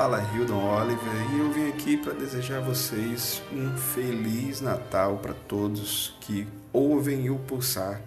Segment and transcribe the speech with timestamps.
[0.00, 5.34] fala Hildon Oliver e eu vim aqui para desejar a vocês um feliz Natal para
[5.34, 8.00] todos que ouvem o Pulsar.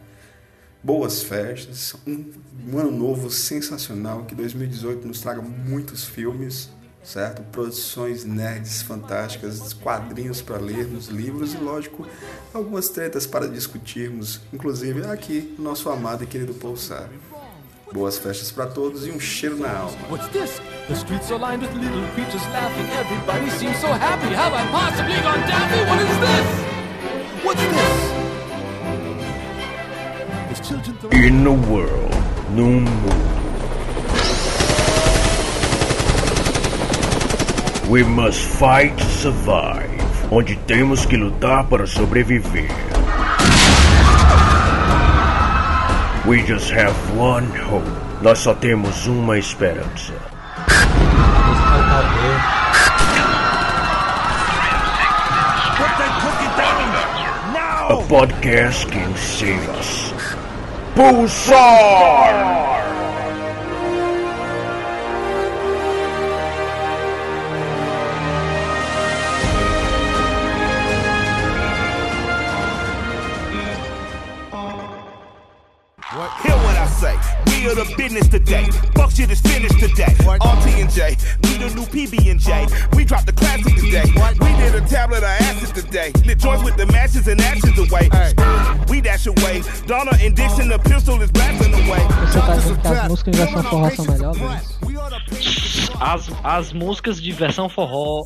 [0.82, 2.32] Boas festas, um,
[2.68, 6.72] um ano novo sensacional, que 2018 nos traga muitos filmes,
[7.04, 7.44] certo?
[7.52, 12.08] Produções nerds fantásticas, quadrinhos para lermos, livros e, lógico,
[12.56, 17.08] algumas tretas para discutirmos, inclusive aqui no nosso amado e querido Pulsar.
[17.94, 19.96] Boas festas para todos e um cheiro na alma.
[20.10, 20.60] What's this?
[20.88, 22.88] The streets are lined with little creatures laughing.
[22.90, 24.34] Everybody seems so happy.
[24.34, 25.78] Have I possibly gone daffy?
[25.86, 26.48] What is this?
[27.46, 28.12] What's this?
[30.48, 31.24] There's children throwing.
[31.24, 32.12] In a world,
[32.56, 33.14] num mundo.
[37.92, 40.02] We must fight to survive.
[40.32, 42.93] Onde temos que lutar para sobreviver.
[46.26, 47.84] We just have one hope.
[48.22, 50.14] Nós só temos uma esperança.
[57.90, 60.14] A podcast can save us.
[60.96, 62.73] Pulsar!
[78.04, 78.66] Business today.
[78.96, 80.14] Fuck shit is finished today.
[80.28, 82.68] RT and J, we the new PB and J.
[82.96, 84.04] We dropped the classic today.
[84.44, 86.12] We did a tablet of acid today.
[86.26, 88.10] Lit joints with the matches and ashes away.
[88.90, 89.64] We dash away.
[89.88, 92.04] Donna and Dixon, the pistol is blasting away.
[92.28, 95.90] Você tá as músicas em versão forró são melhores?
[96.02, 98.26] As, as músicas de versão forró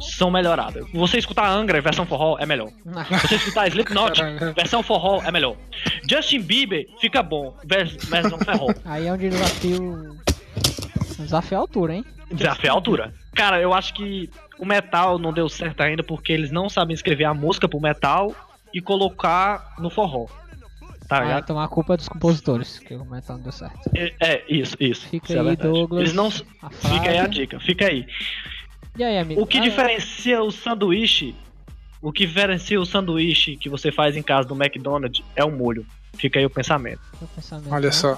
[0.00, 0.86] são melhoradas.
[0.92, 2.68] Você escutar Angra versão forró é melhor.
[3.22, 4.20] Você escutar Slipknot
[4.54, 5.56] versão forró é melhor.
[6.08, 8.72] Justin Bieber fica bom vers- versão forró.
[8.84, 9.82] Aí é um desafio.
[11.18, 12.04] Um desafio à altura, hein?
[12.30, 13.14] Desafio à altura.
[13.34, 17.24] Cara, eu acho que o metal não deu certo ainda porque eles não sabem escrever
[17.24, 18.34] a música pro metal
[18.74, 20.26] e colocar no forró.
[21.08, 21.42] Tá Ah, ligado?
[21.44, 23.90] então a culpa é dos compositores, que o metal não deu certo.
[23.96, 25.08] É, é, isso, isso.
[25.08, 25.68] Fica isso é aí, verdade.
[25.70, 26.26] Douglas, Eles não.
[26.60, 28.06] a Fica aí a dica, fica aí.
[28.98, 29.40] E aí, amigo?
[29.40, 31.34] O que Ah, diferencia o sanduíche,
[32.02, 35.86] o que diferencia o sanduíche que você faz em casa do McDonald's é o molho.
[36.14, 37.00] Fica aí o pensamento.
[37.20, 37.92] meu pensamento, Olha né?
[37.92, 38.14] só,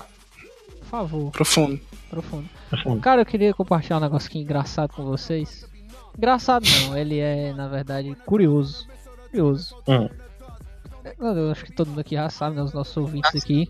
[0.79, 1.81] Por favor, profundo.
[2.09, 3.01] profundo.
[3.01, 5.69] Cara, eu queria compartilhar um negócio aqui engraçado com vocês.
[6.17, 8.89] Engraçado não, ele é, na verdade, curioso.
[9.31, 9.77] Curioso.
[9.87, 10.09] Hum.
[11.19, 12.63] Eu, eu acho que todo mundo aqui já sabe, né?
[12.63, 13.69] Os nossos ouvintes aqui.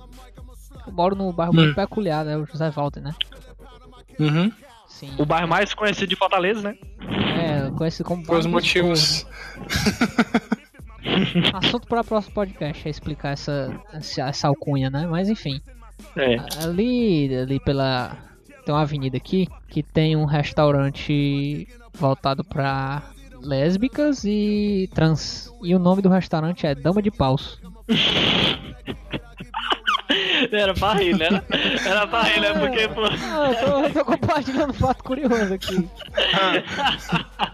[0.87, 2.37] Eu moro num bairro muito peculiar, né?
[2.37, 3.15] O José Walter, né?
[4.19, 4.53] Uhum.
[5.01, 5.15] Sim.
[5.17, 6.77] O bairro mais conhecido de Fortaleza, né?
[7.09, 9.27] É, conhecido como Por os motivos.
[11.55, 15.07] Assunto para o próximo podcast é explicar essa, essa, essa alcunha, né?
[15.07, 15.59] Mas enfim.
[16.15, 16.37] É.
[16.63, 18.15] Ali, ali pela.
[18.63, 23.03] Tem uma avenida aqui que tem um restaurante voltado pra
[23.41, 25.51] lésbicas e trans.
[25.63, 27.59] E o nome do restaurante é Dama de Paus.
[30.53, 31.43] Era pra rir, né?
[31.87, 32.53] Era pra rir, né?
[32.55, 33.03] Porque, pô.
[33.05, 35.89] Ah, eu tô, eu tô compartilhando um fato curioso aqui.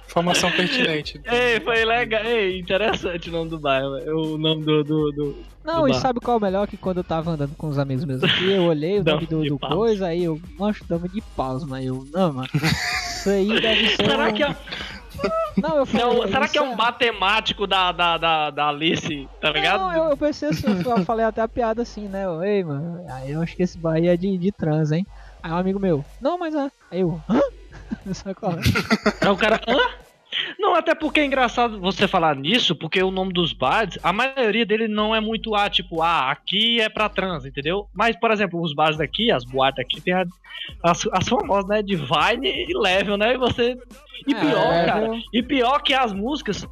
[0.08, 1.20] Informação pertinente.
[1.24, 2.24] Ei, foi legal.
[2.24, 3.92] Ei, interessante o nome do bairro.
[3.94, 4.16] velho.
[4.18, 4.82] O nome do.
[4.84, 5.36] do, do...
[5.64, 5.98] Não, do e bar.
[5.98, 6.66] sabe qual é o melhor?
[6.66, 9.44] Que quando eu tava andando com os amigos meus aqui, eu olhei o nome do,
[9.44, 12.48] do coisa, aí eu, mancho, Dama de Paus, mas eu, não, mano.
[12.54, 14.06] Isso aí deve ser.
[14.06, 14.56] Será um- que é,
[15.56, 19.50] Não, eu falei, não, será que é um matemático da, da, da, da Alice, tá
[19.50, 19.80] ligado?
[19.80, 22.26] Não, eu, eu pensei assim, eu falei até a piada assim, né?
[22.26, 25.06] eu, Ei, mano, aí eu acho que esse Bahia é de, de trans, hein?
[25.42, 26.70] Aí um amigo meu, não, mas é.
[26.90, 27.40] Aí eu, hã?
[28.12, 28.60] Sabe qual é?
[29.20, 30.05] Aí o cara, hã?
[30.58, 34.64] Não, até porque é engraçado você falar nisso, porque o nome dos bares, a maioria
[34.66, 37.88] dele não é muito, ah, tipo, ah, aqui é pra trans, entendeu?
[37.94, 40.24] Mas, por exemplo, os bares daqui, as boates aqui, tem a-
[40.82, 43.34] as, as famosas, né, Divine e Level, né?
[43.34, 43.76] E você.
[44.26, 44.86] E É, pior, Level.
[44.86, 45.10] cara.
[45.32, 46.66] E pior que as músicas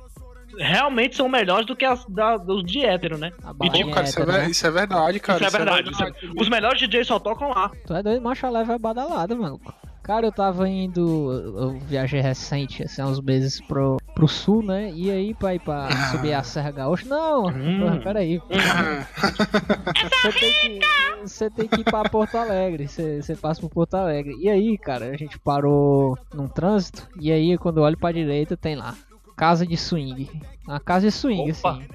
[0.58, 3.32] realmente são melhores do que as da, dos de hétero, né?
[3.42, 4.50] A E, tipo, cara, isso é, né?
[4.50, 5.44] isso é verdade, cara.
[5.44, 5.90] isso é verdade.
[5.90, 7.70] isso é- Os melhores DJs só tocam lá.
[7.86, 9.60] Tu é doido, macho, a leve é badalada, mano.
[10.04, 11.32] Cara, eu tava indo.
[11.56, 14.92] Eu viajei recente, assim, há uns meses pro, pro sul, né?
[14.94, 17.06] E aí, pra ir pra subir a Serra Gaúcha.
[17.08, 17.80] Não, Hum.
[17.80, 18.38] porra, peraí.
[20.22, 20.80] Você tem que.
[21.26, 22.86] Você tem que ir pra Porto Alegre.
[22.86, 24.36] Você, você passa por Porto Alegre.
[24.38, 27.08] E aí, cara, a gente parou num trânsito.
[27.18, 28.94] E aí, quando eu olho pra direita, tem lá.
[29.34, 30.28] Casa de swing.
[30.68, 31.70] Uma casa de swing, Opa.
[31.72, 31.88] assim.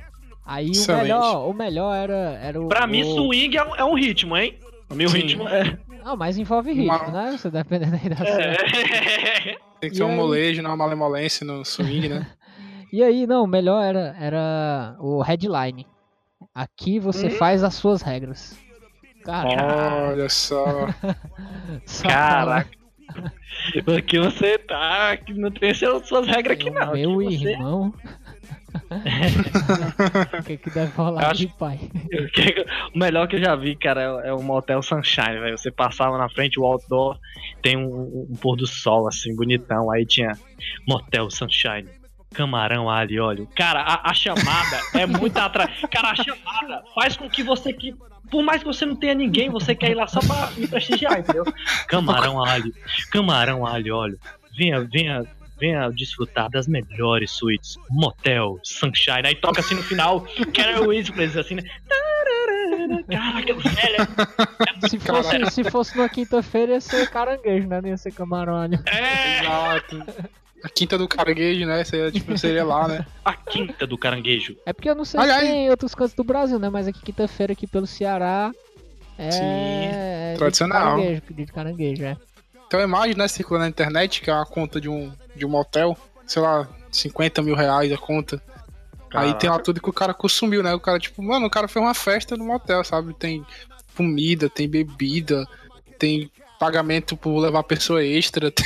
[0.43, 1.01] Aí o Excelente.
[1.03, 2.67] melhor, o melhor era, era o.
[2.67, 3.15] Pra mim, o...
[3.15, 4.55] swing é um, é um ritmo, hein?
[4.89, 5.17] O meu Sim.
[5.19, 5.77] ritmo é.
[6.03, 7.31] Não, mas envolve ritmo, Uma- né?
[7.37, 8.25] Você dependendo aí da sua.
[8.27, 8.55] é.
[9.79, 10.15] Tem que ter um aí?
[10.15, 12.27] molejo, não uma malemolência no swing, né?
[12.91, 15.85] E aí, não, o melhor era, era o headline.
[16.55, 17.31] Aqui você Hum?
[17.31, 18.57] faz as suas regras.
[19.23, 20.11] Caralho.
[20.13, 20.87] Olha só.
[22.01, 22.69] Caraca.
[23.85, 25.15] Porque você tá.
[25.17, 26.93] que Não tem suas regras aqui, não.
[26.93, 27.93] Meu Aqui você- irmão.
[30.39, 31.79] o que que deve rolar Eu de acho- pai?
[32.93, 35.57] O melhor que eu já vi, cara, é, é o Motel Sunshine, velho.
[35.57, 37.17] Você passava na frente, o outdoor
[37.61, 39.91] tem um, um pôr do sol, assim, bonitão.
[39.91, 40.31] Aí tinha
[40.87, 41.87] Motel Sunshine,
[42.33, 43.47] camarão, alho e óleo.
[43.55, 45.71] Cara, a, a chamada é muito atrás.
[45.91, 47.93] Cara, a chamada faz com que você que.
[48.31, 51.19] Por mais que você não tenha ninguém, você quer ir lá só pra me prestigiar,
[51.19, 51.43] entendeu?
[51.87, 52.71] Camarão, alho,
[53.11, 54.19] camarão, alho óleo.
[54.55, 55.25] Venha, venha.
[55.59, 57.77] Venha desfrutar das melhores suítes.
[57.89, 59.25] Motel, Sunshine.
[59.25, 60.25] Aí toca assim no final.
[60.55, 61.63] Carol Whispers, assim, né?
[63.09, 64.89] Caraca, velho.
[64.89, 67.81] Se fosse, se fosse numa quinta-feira ia ser caranguejo, né?
[67.81, 68.63] Não ia ser camarão.
[68.63, 70.03] É Exato.
[70.63, 71.83] A quinta do caranguejo, né?
[71.85, 73.05] Seria, tipo, seria lá, né?
[73.23, 74.57] a quinta do caranguejo.
[74.65, 76.69] É porque eu não sei Aliás- se tem em outros cantos do Brasil, né?
[76.69, 78.51] Mas aqui quinta-feira aqui pelo Ceará
[79.17, 79.31] é.
[79.31, 80.97] Sim, é dia de tradicional.
[80.97, 82.17] Caranguejo, de caranguejo, é.
[82.69, 85.49] Tem uma imagem, né, circulando na internet, que é uma conta de um, de um
[85.49, 88.41] motel, sei lá, 50 mil reais a conta.
[89.13, 90.73] Aí tem lá tudo que o cara consumiu, né?
[90.73, 93.13] O cara, tipo, mano, o cara fez uma festa no motel, sabe?
[93.15, 93.43] Tem
[93.95, 95.47] comida, tem bebida,
[95.97, 98.65] tem pagamento por levar pessoa extra, tem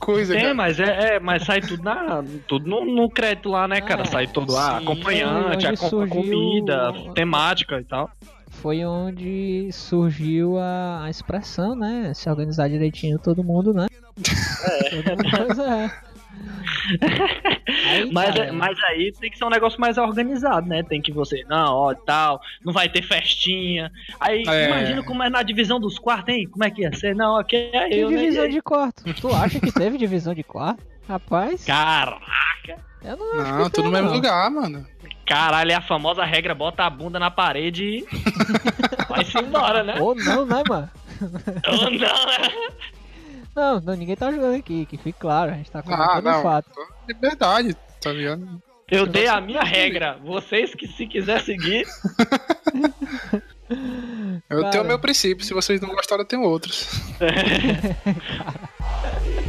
[0.00, 0.54] coisa, Tem, cara.
[0.54, 4.02] mas é, é, mas sai tudo na, tudo no, no crédito lá, né, cara?
[4.02, 5.76] Ah, sai tudo lá, acompanhante, a,
[6.08, 8.10] comida, temática e tal.
[8.64, 12.12] Foi onde surgiu a, a expressão, né?
[12.14, 13.88] Se organizar direitinho todo mundo, né?
[13.92, 15.04] É.
[15.36, 15.90] Pois é.
[17.90, 20.82] Aí, Mas, cara, é- mas aí tem que ser um negócio mais organizado, né?
[20.82, 23.92] Tem que você, não, ó, tal, não vai ter festinha.
[24.18, 24.66] Aí É.
[24.66, 26.48] imagina como é na divisão dos quartos, hein?
[26.50, 27.14] Como é que ia ser?
[27.14, 28.16] Não, aqui é que eu, né?
[28.16, 29.04] divisão aí- de quarto?
[29.14, 30.82] Tu acha que teve divisão de quarto?
[31.06, 32.18] Rapaz, Cara,
[33.04, 34.86] eu não acho Não, que tudo no mesmo lugar, mano.
[35.26, 38.06] Caralho, é a famosa regra, bota a bunda na parede e
[39.08, 39.96] vai-se embora, né?
[39.98, 40.90] Ou não, né, mano?
[41.68, 42.50] Ou não, né?
[43.54, 46.30] Não, não, ninguém tá jogando aqui, que fique claro, a gente tá Ah, comentando o
[46.30, 46.42] não.
[46.42, 46.70] fato.
[47.08, 48.62] Liberdade, tá ligado?
[48.90, 50.18] Eu dei a minha regra.
[50.22, 51.86] Vocês que se quiser seguir,
[54.50, 54.70] Eu Cara.
[54.70, 56.88] tenho o meu princípio, se vocês não gostaram, eu tenho outros.
[57.20, 57.96] Mike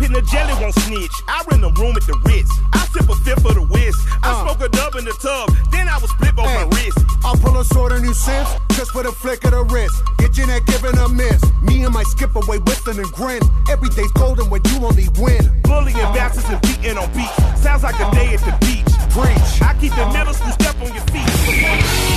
[0.00, 1.12] Pin the jelly won't snitch.
[1.28, 2.48] I rent a room at the Ritz.
[2.72, 3.92] I sip a fifth of the whiz.
[4.24, 4.48] I uh.
[4.48, 5.52] smoke a dub in the tub.
[5.70, 6.96] Then I was split on my wrist.
[7.22, 9.92] I'll pull a sword on you since, just for the flick of the wrist.
[10.16, 11.44] Get your neck giving a miss.
[11.60, 13.44] Me and my skip away whistling and grin.
[13.68, 15.44] Every day's golden when you only win.
[15.68, 17.36] Bullying bastards and beating on beats.
[17.60, 18.88] Sounds like a day at the beach.
[19.12, 19.60] Preach.
[19.60, 22.09] I keep the middle school step on your feet.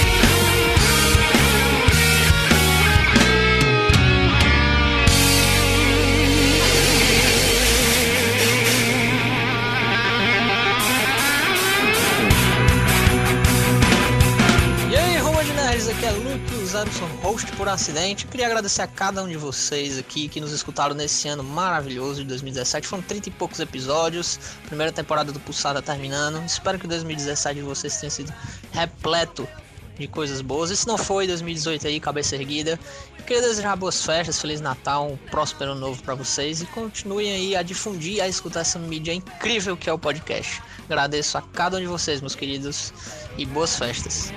[16.74, 18.26] Luke Zamson, host por acidente.
[18.26, 22.28] Queria agradecer a cada um de vocês aqui que nos escutaram nesse ano maravilhoso de
[22.30, 22.88] 2017.
[22.88, 26.44] Foram 30 e poucos episódios, primeira temporada do Pulsada terminando.
[26.44, 28.34] Espero que 2017 de vocês tenha sido
[28.72, 29.48] repleto
[29.98, 30.72] de coisas boas.
[30.72, 32.80] E se não foi, 2018 aí, cabeça erguida.
[33.26, 37.56] Queria desejar boas festas, Feliz Natal, um próspero ano novo pra vocês e continuem aí
[37.56, 40.62] a difundir a escutar essa mídia incrível que é o podcast.
[40.86, 42.94] Agradeço a cada um de vocês, meus queridos,
[43.38, 44.34] e boas festas.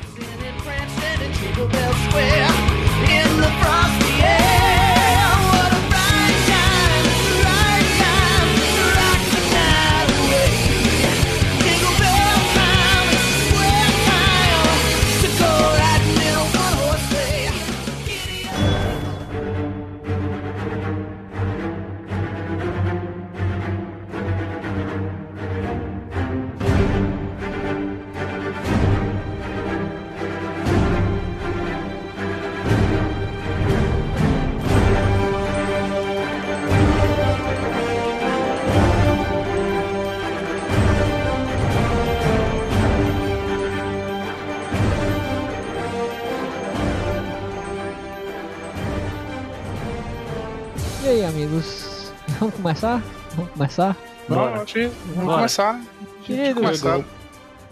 [52.76, 53.02] Começar?
[53.34, 53.96] Vamos começar?
[54.28, 55.36] Vamos, que vamos Bora.
[55.36, 55.80] começar.
[56.24, 57.04] Queridos, Começar.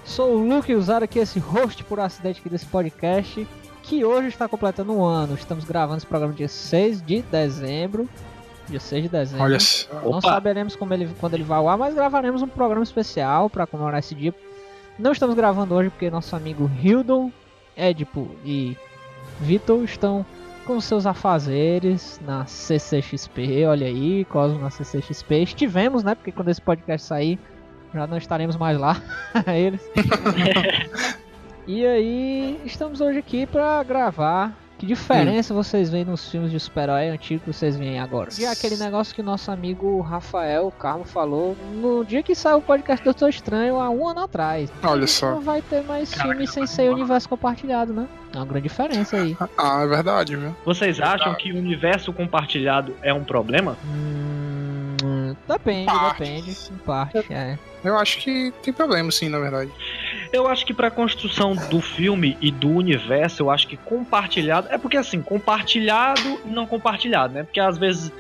[0.05, 3.47] sou o Luke usar aqui esse host por acidente aqui desse podcast,
[3.83, 5.35] que hoje está completando um ano.
[5.35, 8.09] Estamos gravando esse programa dia 6 de dezembro.
[8.69, 9.45] Dia 6 de dezembro.
[9.45, 9.93] Olha só.
[9.95, 10.29] Não Opa.
[10.29, 13.99] saberemos como ele, quando ele vai ao ar, mas gravaremos um programa especial para comemorar
[13.99, 14.35] esse dia.
[14.99, 17.31] Não estamos gravando hoje porque nosso amigo Hildon,
[17.77, 18.77] Edipo e
[19.41, 20.25] Vitor estão
[20.65, 25.43] com seus afazeres na CCXP, olha aí, Cosmo na CCXP.
[25.43, 26.15] Estivemos, né?
[26.15, 27.39] Porque quando esse podcast sair,
[27.93, 29.01] já não estaremos mais lá,
[29.55, 29.81] eles.
[31.67, 35.57] e aí, estamos hoje aqui para gravar que diferença hum.
[35.57, 38.31] vocês veem nos filmes de super-herói antigo que vocês veem agora?
[38.39, 43.05] E aquele negócio que nosso amigo Rafael Carmo falou no dia que saiu o podcast
[43.05, 44.73] Doutor Estranho há um ano atrás.
[44.83, 45.33] Olha só.
[45.33, 48.09] Não vai ter mais filmes sem ser universo compartilhado, né?
[48.33, 49.37] É uma grande diferença aí.
[49.57, 50.55] Ah, é verdade, viu?
[50.65, 53.77] Vocês acham que o universo compartilhado é um problema?
[53.85, 56.19] Hum, depende, parte.
[56.25, 56.59] depende.
[56.71, 57.59] Em parte, é.
[57.85, 59.71] Eu acho que tem problema, sim, na verdade.
[60.33, 64.69] Eu acho que pra construção do filme e do universo, eu acho que compartilhado.
[64.71, 67.43] É porque assim, compartilhado e não compartilhado, né?
[67.43, 68.11] Porque às vezes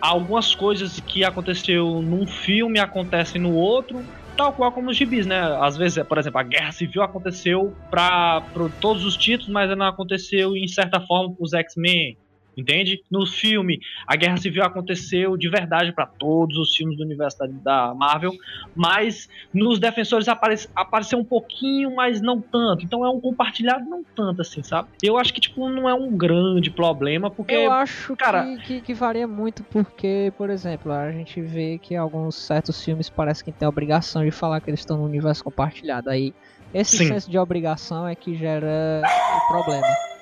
[0.00, 4.04] algumas coisas que aconteceu num filme acontecem no outro,
[4.36, 5.40] tal qual como os gibis, né?
[5.60, 8.42] Às vezes, por exemplo, a Guerra Civil aconteceu para
[8.80, 12.18] todos os títulos, mas não aconteceu em certa forma para os X-Men.
[12.56, 13.02] Entende?
[13.10, 17.94] No filme, a Guerra Civil aconteceu de verdade para todos os filmes do universo da,
[17.94, 18.32] Marvel,
[18.76, 22.84] mas nos Defensores aparece, apareceu um pouquinho, mas não tanto.
[22.84, 24.88] Então é um compartilhado não tanto assim, sabe?
[25.02, 28.80] Eu acho que tipo não é um grande problema, porque Eu acho cara, que, que,
[28.82, 33.52] que varia muito porque, por exemplo, a gente vê que alguns certos filmes parece que
[33.52, 36.10] tem a obrigação de falar que eles estão no universo compartilhado.
[36.10, 36.34] Aí
[36.74, 37.08] esse Sim.
[37.08, 39.02] senso de obrigação é que gera
[39.36, 40.12] o problema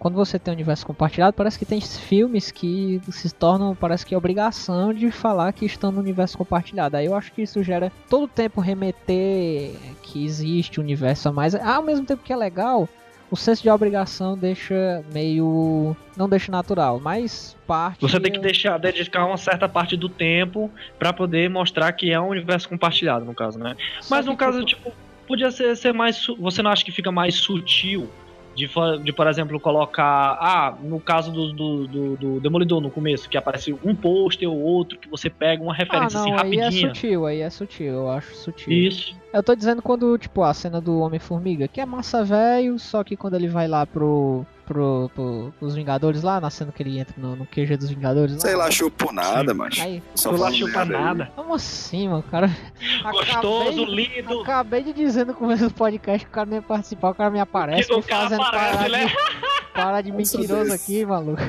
[0.00, 4.14] quando você tem um universo compartilhado, parece que tem filmes que se tornam, parece que
[4.14, 6.96] é obrigação de falar que estão no universo compartilhado.
[6.96, 11.32] Aí eu acho que isso gera todo o tempo remeter que existe um universo a
[11.32, 11.54] mais.
[11.54, 12.88] Ao mesmo tempo que é legal,
[13.30, 15.94] o senso de obrigação deixa meio.
[16.16, 18.00] não deixa natural, mas parte.
[18.00, 22.18] Você tem que deixar, dedicar uma certa parte do tempo para poder mostrar que é
[22.18, 23.76] um universo compartilhado, no caso, né?
[24.08, 24.82] Mas no caso, tipo...
[24.82, 24.96] tipo,
[25.28, 26.26] podia ser, ser mais.
[26.38, 28.08] Você não acha que fica mais sutil?
[28.54, 28.68] De,
[29.02, 30.36] de, por exemplo, colocar.
[30.40, 34.58] Ah, no caso do, do, do, do Demolidor no começo, que aparece um pôster ou
[34.58, 36.68] outro, que você pega uma referência ah, não, assim rapidinha.
[36.68, 38.72] Aí é sutil, aí é sutil, eu acho sutil.
[38.72, 39.19] Isso.
[39.32, 43.16] Eu tô dizendo quando, tipo, a cena do Homem-Formiga, que é massa velho, só que
[43.16, 47.14] quando ele vai lá pro pro, pro, pros Vingadores lá, na cena que ele entra
[47.18, 48.34] no, no QG dos Vingadores.
[48.34, 48.40] Lá.
[48.40, 49.82] Sei lá, chupo nada, mas.
[50.14, 51.32] Só lá chupa nada.
[51.34, 52.22] Como assim, mano?
[52.30, 52.48] Cara.
[53.02, 54.40] Gostoso, acabei, lindo.
[54.40, 57.30] Acabei de dizer no começo do podcast que o cara não ia participar, o cara
[57.30, 57.92] me aparece.
[57.92, 59.12] O cara fazendo aparece, né?
[59.72, 61.40] Para de mentiroso aqui, maluco.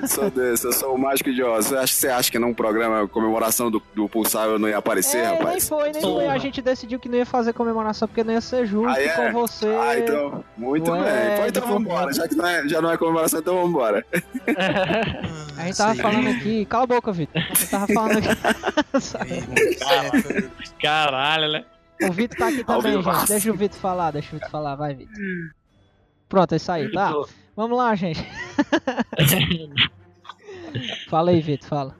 [0.00, 1.66] Eu sou desse, eu sou o mágico de Oz.
[1.66, 5.18] Você acha, você acha que num programa comemoração do, do Pulsar eu não ia aparecer,
[5.18, 5.50] é, rapaz?
[5.50, 6.26] Nem foi, nem foi.
[6.26, 9.32] A gente decidiu que não ia fazer comemoração porque não ia ser justo ah, é?
[9.32, 9.68] com você.
[9.68, 11.02] Ah, então, muito bem.
[11.02, 12.12] É, Pô, então vambora.
[12.12, 14.04] Já que não é, já não é comemoração, então vambora.
[15.56, 16.02] a gente tava Sim.
[16.02, 16.64] falando aqui.
[16.66, 17.42] Cala a boca, Vitor.
[17.42, 18.28] A gente tava falando aqui.
[20.82, 21.64] Caralho, né?
[22.02, 23.28] O Vitor tá aqui também, gente.
[23.28, 25.14] Deixa o Vitor falar, deixa o Vitor falar, vai, Vitor.
[26.28, 27.12] Pronto, é isso aí, tá?
[27.54, 28.24] Vamos lá, gente.
[31.08, 31.96] fala aí, Vitor, fala.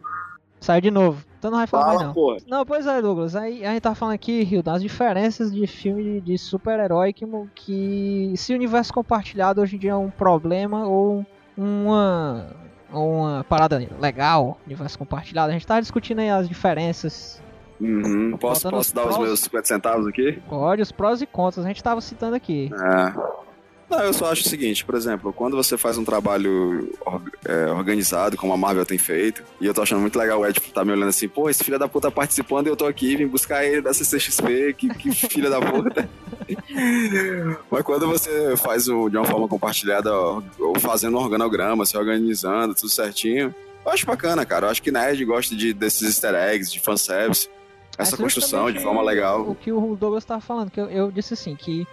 [0.60, 1.25] Saiu de novo.
[1.38, 2.14] Então não vai falar fala, mais não.
[2.14, 2.36] Porra.
[2.46, 3.36] Não, pois é, Douglas.
[3.36, 8.32] Aí a gente tá falando aqui, Rio, das diferenças de filme de, super-herói que, que
[8.36, 11.24] se o universo compartilhado hoje em dia é um problema ou
[11.56, 12.46] uma,
[12.90, 15.50] uma parada legal, universo compartilhado.
[15.50, 17.40] A gente tá discutindo aí as diferenças
[17.80, 18.36] Uhum.
[18.38, 19.16] Posso, posso dar prós...
[19.16, 20.40] os meus 50 centavos aqui?
[20.48, 22.70] Pode, os prós e contras, a gente tava citando aqui.
[22.72, 23.12] É.
[23.88, 26.92] Não, eu só acho o seguinte, por exemplo, quando você faz um trabalho
[27.44, 30.60] é, organizado, como a Marvel tem feito, e eu tô achando muito legal o Ed
[30.60, 33.28] tá me olhando assim, pô, esse filho da puta participando e eu tô aqui, vim
[33.28, 36.08] buscar ele da CCXP, que, que filho da puta.
[37.70, 42.74] Mas quando você faz o, de uma forma compartilhada, ou fazendo um organograma, se organizando,
[42.74, 44.66] tudo certinho, eu acho bacana, cara.
[44.66, 47.48] Eu acho que Nerd gosta de, desses easter eggs, de fanservice,
[47.96, 49.48] essa construção de forma legal.
[49.48, 51.86] O que o Douglas tava falando, que eu, eu disse assim, que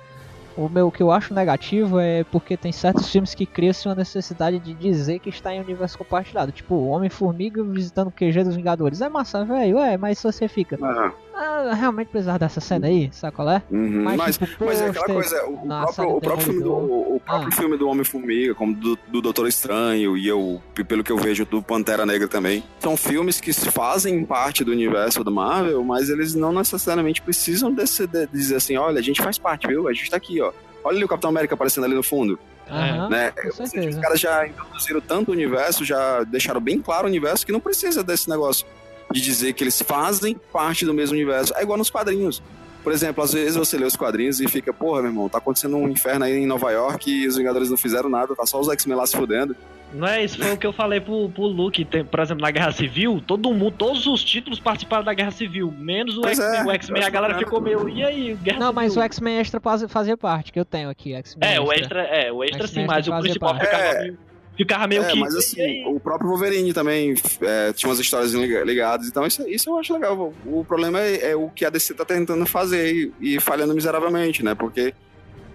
[0.56, 4.60] o meu que eu acho negativo é porque tem certos filmes que criam uma necessidade
[4.60, 6.52] de dizer que está em universo compartilhado.
[6.52, 9.02] Tipo, Homem-Formiga visitando o QG dos Vingadores.
[9.02, 10.78] É massa, velho, é, mas você fica.
[10.82, 11.12] Ah.
[11.34, 13.64] Ah, realmente precisava dessa cena aí, sabe qual é?
[13.72, 17.22] Uhum, mas, mas, tipo, mas é aquela coisa, o, próprio, o próprio, filme do, o
[17.26, 17.56] próprio ah.
[17.56, 21.62] filme do Homem-Formiga, como do, do Doutor Estranho, e eu, pelo que eu vejo, do
[21.62, 26.52] Pantera Negra também, são filmes que fazem parte do universo do Marvel, mas eles não
[26.52, 29.88] necessariamente precisam desse, de, dizer assim, olha, a gente faz parte, viu?
[29.88, 30.52] A gente tá aqui, ó.
[30.84, 32.38] Olha ali o Capitão América aparecendo ali no fundo.
[32.70, 33.34] Uhum, né?
[33.52, 37.52] Seja, os caras já introduziram tanto o universo, já deixaram bem claro o universo que
[37.52, 38.66] não precisa desse negócio
[39.14, 41.54] de dizer que eles fazem parte do mesmo universo.
[41.56, 42.42] É igual nos quadrinhos.
[42.84, 45.78] Por exemplo, às vezes você lê os quadrinhos e fica, porra, meu irmão, tá acontecendo
[45.78, 48.68] um inferno aí em Nova York e os Vingadores não fizeram nada, tá só os
[48.68, 49.56] X-Men lá se fudendo.
[49.94, 52.50] Não é isso, foi o que eu falei pro, pro Luke, tem, por exemplo, na
[52.50, 56.60] Guerra Civil, todo mundo, todos os títulos participaram da Guerra Civil, menos o X-Men.
[56.60, 58.74] É, o X-Men, a galera ficou meio, e aí, Guerra Não, Civil?
[58.74, 61.64] mas o X-Men Extra fazia parte, que eu tenho aqui, X-Men É, extra.
[61.64, 63.66] o Extra, é, o Extra sim, mas o principal parte.
[63.66, 64.02] ficava é.
[64.02, 64.18] meio...
[64.56, 65.20] Ficava meio é, que.
[65.20, 69.70] mas assim, o próprio Wolverine também é, tinha umas histórias liga- ligadas, então isso, isso
[69.70, 70.34] eu acho legal.
[70.46, 73.74] O, o problema é, é o que a DC tá tentando fazer e, e falhando
[73.74, 74.54] miseravelmente, né?
[74.54, 74.94] Porque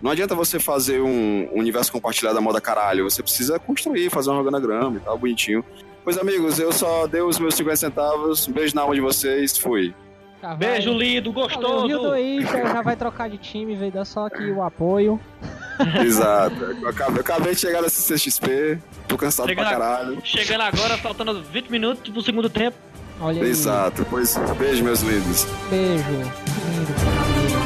[0.02, 4.37] não adianta você fazer um universo compartilhado da moda caralho, você precisa construir, fazer um
[4.37, 5.64] organograma e tal, bonitinho.
[6.02, 9.57] Pois, amigos, eu só dei os meus 50 centavos, um beijo na alma de vocês,
[9.59, 9.95] fui.
[10.40, 11.85] Vai- Beijo lindo, Valeu, gostoso.
[11.87, 15.18] o Hildo aí já, já vai trocar de time, veio dar só aqui o apoio.
[16.04, 16.54] Exato.
[16.57, 18.78] Eu acabei, eu acabei de chegar nessa CXP,
[19.09, 20.21] tô cansado Chegando, pra caralho.
[20.25, 22.76] chegando agora, faltando 20 minutos pro segundo tempo.
[23.21, 23.49] Olha aí.
[23.50, 24.07] Exato.
[24.09, 25.45] Pois, beijo, meus lindos.
[25.68, 26.04] Beijo.
[26.04, 27.57] Lindo,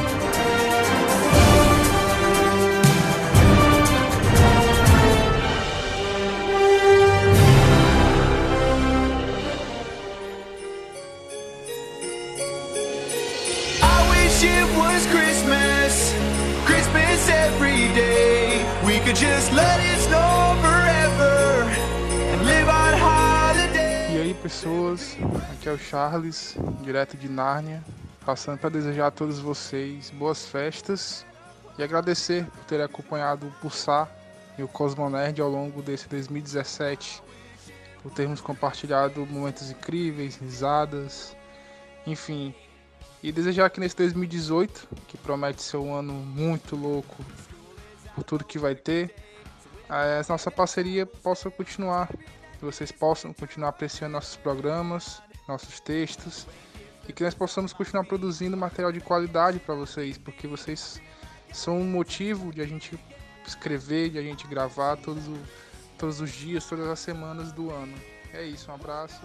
[17.55, 18.65] every day.
[18.85, 21.65] We could just let it snow forever
[22.33, 24.15] and live on holiday.
[24.15, 25.17] E aí, pessoas,
[25.53, 27.83] aqui é o Charles, direto de Nárnia,
[28.25, 31.27] passando para desejar a todos vocês boas festas
[31.79, 34.09] e agradecer por terem acompanhado o Pulsar
[34.59, 37.23] e o Cosmonerd ao longo desse 2017,
[38.03, 41.37] por termos compartilhado momentos incríveis, risadas,
[42.07, 42.55] enfim.
[43.23, 47.17] E desejar que nesse 2018, que promete ser um ano muito louco
[48.15, 49.15] por tudo que vai ter,
[49.89, 56.47] a nossa parceria possa continuar que vocês possam continuar apreciando nossos programas, nossos textos
[57.09, 61.01] e que nós possamos continuar produzindo material de qualidade para vocês, porque vocês
[61.53, 62.99] são um motivo de a gente
[63.47, 65.39] escrever, de a gente gravar todos, o-
[65.99, 67.95] todos os dias, todas as semanas do ano.
[68.33, 69.21] É isso, um abraço.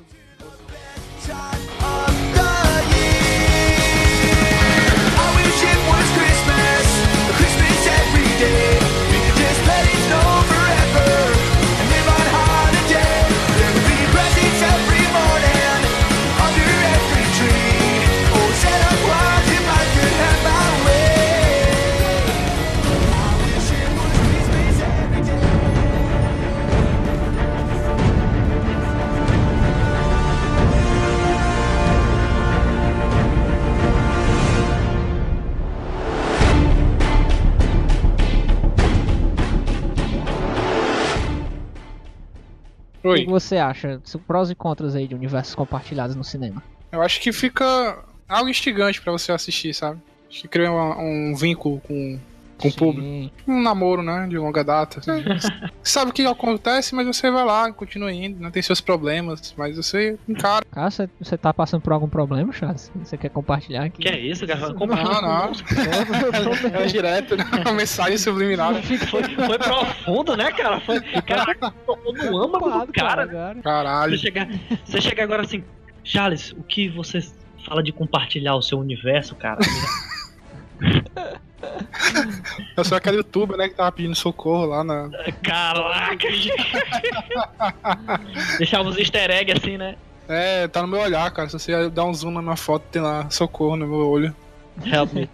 [43.08, 43.26] O Oi.
[43.26, 44.00] que você acha?
[44.04, 46.62] São prós e contras aí de universos compartilhados no cinema.
[46.92, 50.00] Eu acho que fica algo instigante para você assistir, sabe?
[50.30, 52.20] Acho que cria uma- um vínculo com,
[52.58, 53.34] com o público.
[53.48, 54.28] Um namoro, né?
[54.28, 55.00] De longa data.
[55.02, 55.50] Você
[55.84, 59.78] sabe o que acontece, mas você vai lá, continua indo, não tem seus problemas, mas
[59.78, 60.66] você encara.
[60.70, 62.92] Cara, você, você tá passando por algum problema, Charles?
[62.96, 64.02] Você quer compartilhar aqui?
[64.02, 64.74] Que é isso, cara?
[64.74, 64.86] Não,
[65.22, 65.52] não.
[66.78, 67.46] É direto, né?
[67.62, 68.74] Uma mensagem subliminar.
[69.10, 70.80] Foi, foi profundo, né, cara?
[70.82, 71.00] Foi,
[71.86, 73.56] tocou no âmago do cara.
[73.64, 74.18] Caralho.
[74.18, 74.48] Você chega,
[74.84, 75.64] você chega agora assim,
[76.04, 77.20] Charles, o que você
[77.66, 79.60] fala de compartilhar o seu universo, cara?
[82.76, 85.10] Eu sou aquele youtuber, né, que tava pedindo socorro lá na.
[85.44, 86.28] Caraca!
[88.58, 89.96] Deixava os easter egg assim, né?
[90.28, 91.50] É, tá no meu olhar, cara.
[91.50, 94.36] Se você dar um zoom na minha foto, tem lá socorro no meu olho.
[94.86, 95.30] Help me.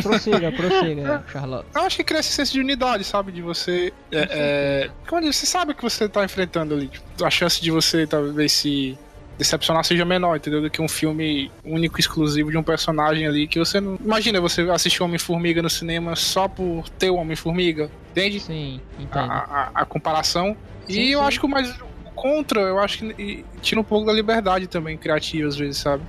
[0.00, 1.66] Prossiga, prossiga, Charlotte.
[1.74, 3.32] Eu acho que cria esse senso de unidade, sabe?
[3.32, 3.92] De você.
[4.10, 6.88] É, é, como você sabe o que você tá enfrentando ali.
[6.88, 8.96] Tipo, a chance de você talvez se
[9.38, 10.60] decepcionar seja menor, entendeu?
[10.60, 13.96] Do que um filme único, exclusivo de um personagem ali que você não.
[14.02, 18.40] Imagina você assistir Homem-Formiga no cinema só por ter o Homem-Formiga, entende?
[18.40, 19.30] Sim, A, entendo.
[19.32, 20.56] a, a comparação.
[20.86, 21.26] Sim, e eu sim.
[21.26, 21.74] acho que o mais.
[22.14, 26.02] Contra, eu acho que tira um pouco da liberdade também, criativa, às vezes, sabe?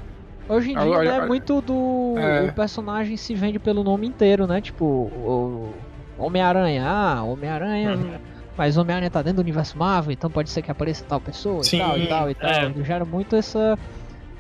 [0.48, 2.16] Hoje em dia Olha, olha- muito do.
[2.18, 2.42] É.
[2.44, 4.60] O personagem se vende pelo nome inteiro, né?
[4.60, 5.74] Tipo, o
[6.18, 6.84] Homem-Aranha.
[6.86, 7.96] Ah, Homem-Aranha.
[7.96, 8.12] Uhum.
[8.58, 11.78] Mas Homem-Aranha tá dentro do universo Marvel, então pode ser que apareça tal pessoa Sim,
[11.78, 12.50] e tal e tal e tal.
[12.50, 12.84] é.
[12.84, 13.78] Gera muito essa.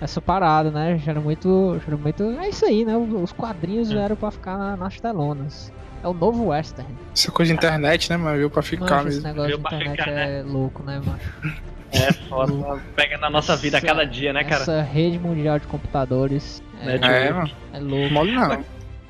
[0.01, 0.97] Essa parada, né?
[0.97, 1.79] Gera muito.
[1.85, 2.23] Gera muito.
[2.39, 2.95] É isso aí, né?
[2.97, 5.71] Os quadrinhos vieram pra ficar na- nas telonas.
[6.03, 6.89] É o novo western.
[7.15, 8.35] Essa coisa de internet, né, mano?
[8.35, 9.23] Veio pra ficar esse mesmo.
[9.27, 10.39] negócio de internet ficar, né?
[10.39, 11.33] é louco, né, macho?
[11.95, 12.81] É foda.
[12.95, 14.63] Pega na nossa vida a cada dia, né, cara?
[14.63, 17.51] Essa rede mundial de computadores é, É, mano.
[17.71, 18.13] é louco.
[18.13, 18.63] Mole não.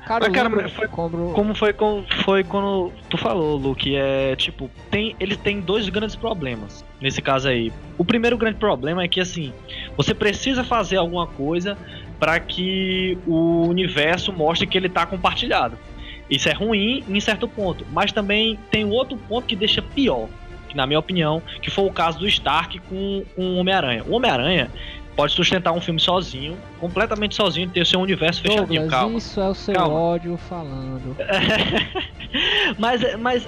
[0.06, 4.36] Cara, Mas, cara, lembro foi- como- Como foi, com, foi quando tu falou, Luke, é
[4.36, 7.72] tipo, tem, ele tem dois grandes problemas nesse caso aí.
[7.96, 9.52] O primeiro grande problema é que assim,
[9.96, 11.78] você precisa fazer alguma coisa
[12.18, 15.78] para que o universo mostre que ele tá compartilhado.
[16.30, 20.28] Isso é ruim em certo ponto, mas também tem outro ponto que deixa pior,
[20.68, 24.02] que na minha opinião, que foi o caso do Stark com, com o Homem-Aranha.
[24.06, 24.70] O Homem-Aranha
[25.16, 29.18] pode sustentar um filme sozinho, completamente sozinho, ter o seu universo fechadinho, Douglas, calma.
[29.18, 29.94] isso é o seu calma.
[29.94, 31.16] ódio falando.
[32.78, 33.46] mas, mas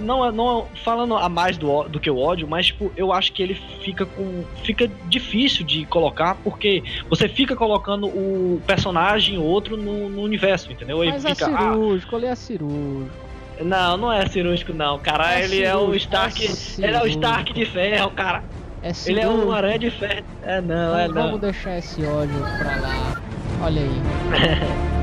[0.00, 3.42] não, não falando a mais do, do que o ódio, mas tipo, eu acho que
[3.42, 4.44] ele fica com.
[4.62, 11.02] Fica difícil de colocar, porque você fica colocando o personagem outro no, no universo, entendeu?
[11.02, 11.46] Ele Mas é fica.
[11.46, 13.10] ah, cirúrgico, ele é cirúrgico.
[13.62, 15.38] não, não é cirúrgico, não, cara.
[15.38, 16.42] É ele é o cirúrgico, Stark.
[16.42, 17.24] é ele é o cirúrgico.
[17.24, 18.44] Stark de ferro, cara.
[18.84, 19.32] É Ele cirúrgico.
[19.32, 20.24] é um aranha de ferro.
[20.42, 21.22] É não, é Vamos, não.
[21.24, 23.16] vamos deixar esse ódio pra lá.
[23.62, 24.02] Olha aí.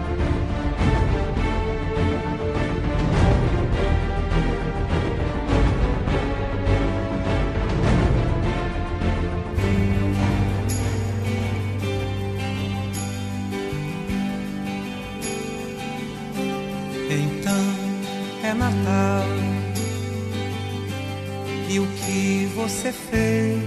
[22.56, 23.62] você fez?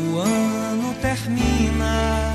[0.00, 2.31] O ano termina.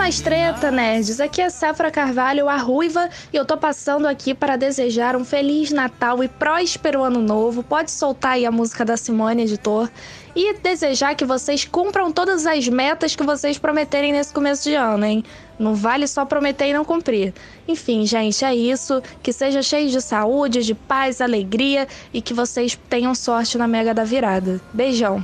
[0.00, 4.56] Mais treta, nerds, aqui é Safra Carvalho, a Ruiva, e eu tô passando aqui para
[4.56, 7.62] desejar um Feliz Natal e próspero Ano Novo.
[7.62, 9.90] Pode soltar aí a música da Simone, editor.
[10.34, 15.04] E desejar que vocês cumpram todas as metas que vocês prometerem nesse começo de ano,
[15.04, 15.22] hein?
[15.58, 17.34] Não vale só prometer e não cumprir.
[17.68, 19.02] Enfim, gente, é isso.
[19.22, 23.92] Que seja cheio de saúde, de paz, alegria e que vocês tenham sorte na Mega
[23.92, 24.62] da Virada.
[24.72, 25.22] Beijão.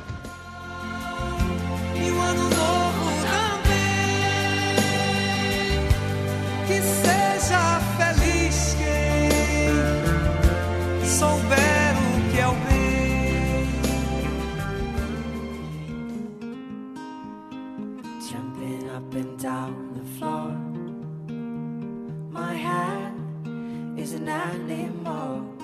[19.47, 20.51] The floor.
[22.31, 23.13] My hat
[23.97, 25.55] is an animal.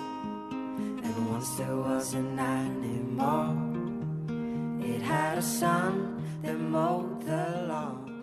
[1.03, 3.57] And once there was an animal.
[4.81, 8.23] It had a son that mowed the lawn.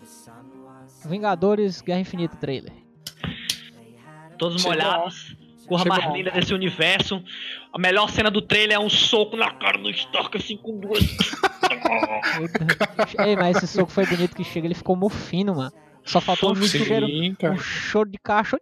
[0.00, 2.72] The sun was Vingadores Guerra Infinita trailer.
[4.38, 5.36] Todos molhados.
[5.66, 5.96] Corra Chegou.
[5.96, 7.22] mais linda desse universo.
[7.72, 11.00] A melhor cena do trailer é um soco na cara do Stark, assim, com duas.
[13.24, 15.72] Ei, mas esse soco foi bonito que chega, ele ficou mofino, mano.
[16.04, 17.54] Só faltou um Sim, cara.
[17.54, 18.60] um choro de cachorro.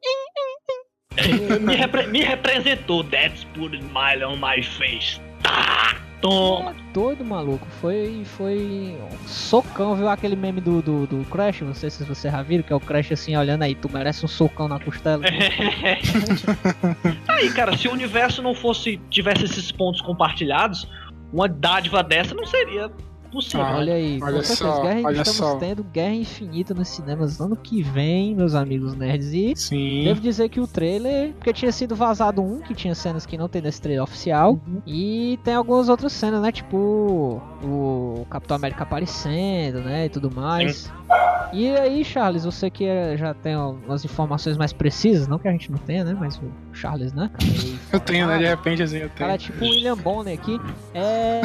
[1.61, 3.03] me, repre- me representou.
[3.05, 5.21] That's put a smile on my face.
[5.43, 6.75] Tá, toma.
[6.93, 7.67] Doido, maluco.
[7.81, 11.63] Foi, foi um socão, viu aquele meme do, do, do Crash?
[11.63, 14.25] Não sei se vocês já viram, que é o Crash assim, olhando aí, tu merece
[14.25, 15.25] um socão na costela.
[17.29, 19.01] Aí, cara, se o universo não fosse.
[19.09, 20.87] tivesse esses pontos compartilhados,
[21.33, 22.91] uma dádiva dessa não seria
[23.31, 23.63] possível.
[23.67, 25.55] Ah, olha aí, olha com certeza, só, Guerra, olha estamos só.
[25.57, 29.33] tendo Guerra Infinita nos cinemas ano que vem, meus amigos nerds.
[29.33, 30.05] E Sim.
[30.05, 33.49] devo dizer que o trailer, porque tinha sido vazado um, que tinha cenas que não
[33.49, 34.83] tem nesse trailer oficial, Uhum.
[34.87, 36.51] e tem algumas outras cenas, né?
[36.53, 40.07] Tipo o Capitão América aparecendo, né?
[40.07, 40.91] E tudo mais.
[41.53, 45.51] E aí, Charles, você que é- já tem umas informações mais precisas, não que a
[45.53, 46.17] gente não tenha, né?
[46.19, 47.29] Mas o Charles, né?
[47.37, 48.39] Cara, aí, Eu tenho, né?
[48.39, 49.51] De repente, assim, eu Cara, tenho.
[49.51, 50.61] tipo o William Bonner aqui.
[50.95, 51.41] É.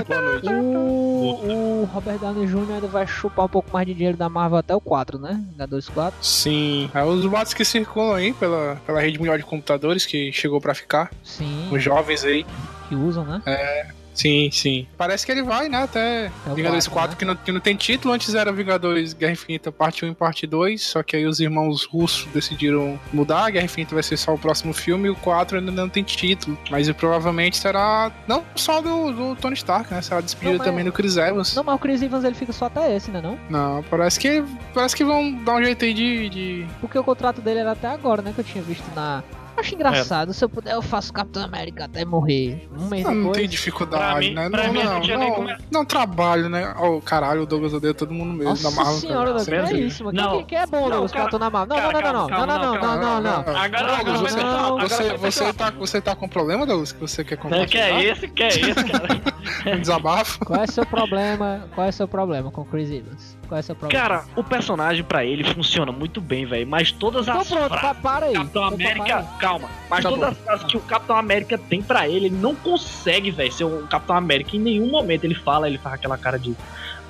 [0.47, 2.73] O, o Robert Downey Jr.
[2.75, 5.43] ainda vai chupar um pouco mais de dinheiro da Marvel até o 4, né?
[5.51, 6.17] Vingadores 4.
[6.21, 6.89] Sim.
[6.93, 10.73] É, os boatos que circulam aí pela, pela rede mundial de computadores que chegou pra
[10.73, 11.11] ficar.
[11.23, 11.67] Sim.
[11.71, 12.45] Os jovens aí.
[12.87, 13.41] Que usam, né?
[13.45, 13.87] É.
[14.15, 14.87] Sim, sim.
[14.97, 15.83] Parece que ele vai, né?
[15.83, 18.13] Até É o Vingadores 4, 4, que, não, que não tem título.
[18.13, 20.81] Antes era Vingadores Guerra Infinita parte 1 e parte 2.
[20.81, 23.45] Só que aí os irmãos russos decidiram mudar.
[23.45, 25.07] A Guerra Infinita vai ser só o próximo filme.
[25.07, 26.57] E o 4 ainda não tem título.
[26.71, 30.01] Mas provavelmente será não só do, do Tony Stark, né?
[30.01, 31.53] Será despedida também do Chris Evans.
[31.53, 33.21] Não, mas o Chris Evans ele fica só até esse, né?
[33.21, 33.37] Não?
[33.49, 36.29] Não, parece que parece que vão dar um jeito aí de.
[36.29, 36.67] de...
[36.79, 38.31] Porque o contrato dele era até agora, né?
[38.33, 39.23] Que eu tinha visto na.
[39.57, 42.67] Acho engraçado, se eu puder, eu faço Capitão América até morrer.
[42.77, 43.37] Um mês Não, não depois.
[43.37, 44.49] tem dificuldade, mim- né?
[44.49, 46.73] pra não, mim não não, não, como é- não trabalho, né?
[46.79, 48.93] Oh, caralho, o Douglas odeia todo mundo mesmo Nossa da Marvel.
[48.99, 50.21] senhora, Douglas, é isso, mano?
[50.21, 50.31] Não.
[50.37, 51.75] Quem, quem é bom, Não, Douglas, cara, Capitão na Marvel?
[51.77, 53.57] Não, cara, não, não, não, não, não, não, não, não, não.
[53.57, 56.91] Agora Douglas, você, não, agora você, tá, você tá com problema, Douglas?
[56.91, 58.03] Que você quer Que é compartilhar?
[58.03, 58.27] esse?
[58.27, 59.35] Que é esse, cara?
[59.65, 60.43] Um desabafo?
[60.45, 61.67] Qual é seu problema?
[61.73, 63.37] Qual é seu problema com o Chris Evans?
[63.47, 64.01] Qual é seu problema?
[64.03, 66.65] Cara, o personagem pra ele funciona muito bem, velho.
[66.67, 68.33] Mas todas então as pronto, frases pa- para aí.
[68.33, 69.25] Capitão Então, América, para aí.
[69.39, 69.69] calma.
[69.89, 70.31] Mas Tá todas bom.
[70.31, 73.85] as frases que o Capitão América tem pra ele, ele não consegue, velho, ser um
[73.87, 74.55] Capitão América.
[74.55, 76.55] Em nenhum momento ele fala, ele faz aquela cara de.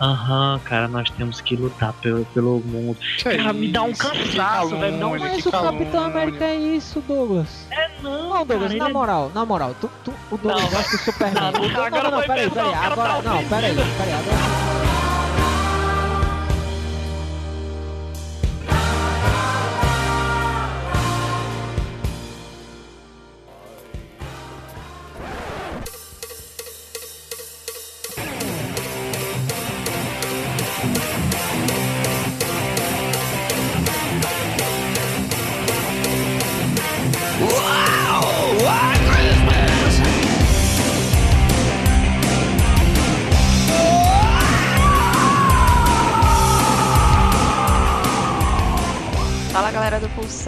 [0.01, 2.97] Aham, cara, nós temos que lutar pelo, pelo mundo.
[3.17, 4.97] Que é Cara, me dá um cansaço, velho.
[4.97, 6.03] Não, calúnia, Mas o Capitão.
[6.03, 7.65] América é isso, Douglas.
[7.71, 8.11] é não.
[8.29, 10.97] Não, Douglas, cara, na ele é- moral, na moral, tu, tu, o Douglas Não, gosta
[10.97, 11.51] do Superman.
[11.53, 14.84] não, O não, agora não, não, foi peraí, peraí, o agora, tá não, peraí, agora.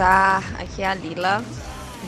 [0.08, 1.44] Aqui é a Lila.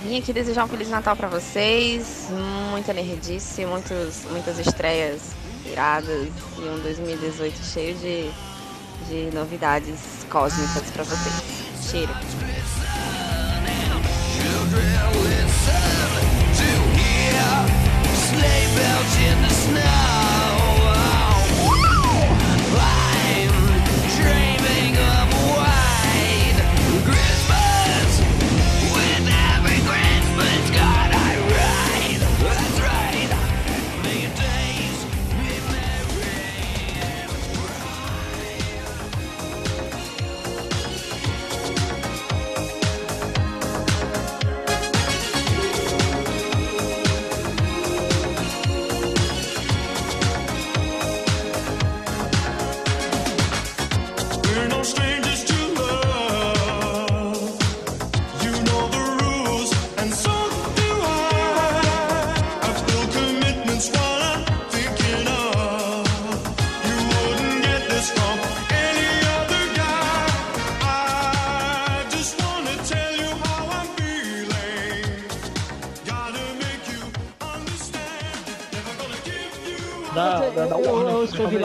[0.03, 2.29] Vim aqui desejar um Feliz Natal pra vocês,
[2.71, 5.33] muita nerdice, muitos, muitas estreias
[5.67, 8.31] iradas e um 2018 cheio de,
[9.09, 11.91] de novidades cósmicas pra vocês.
[11.91, 12.13] Cheiro!
[18.31, 20.30] Sleigh bells in the snow.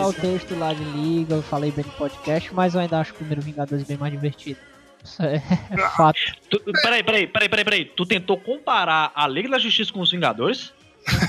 [0.08, 3.16] O texto lá de liga, eu falei bem no podcast, mas eu ainda acho o
[3.16, 4.60] primeiro Vingadores bem mais divertido.
[5.04, 5.36] Isso é,
[5.72, 6.20] é fato.
[6.50, 7.86] Tu, peraí, peraí, peraí, peraí, peraí.
[7.86, 10.74] Tu tentou comparar a Liga da Justiça com os Vingadores?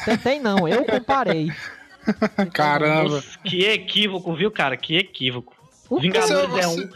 [0.04, 1.50] Tentei não, eu comparei.
[2.52, 3.10] Caramba.
[3.10, 4.76] Nossa, que equívoco, viu, cara?
[4.76, 5.54] Que equívoco.
[5.88, 6.88] O que Vingadores você- é um.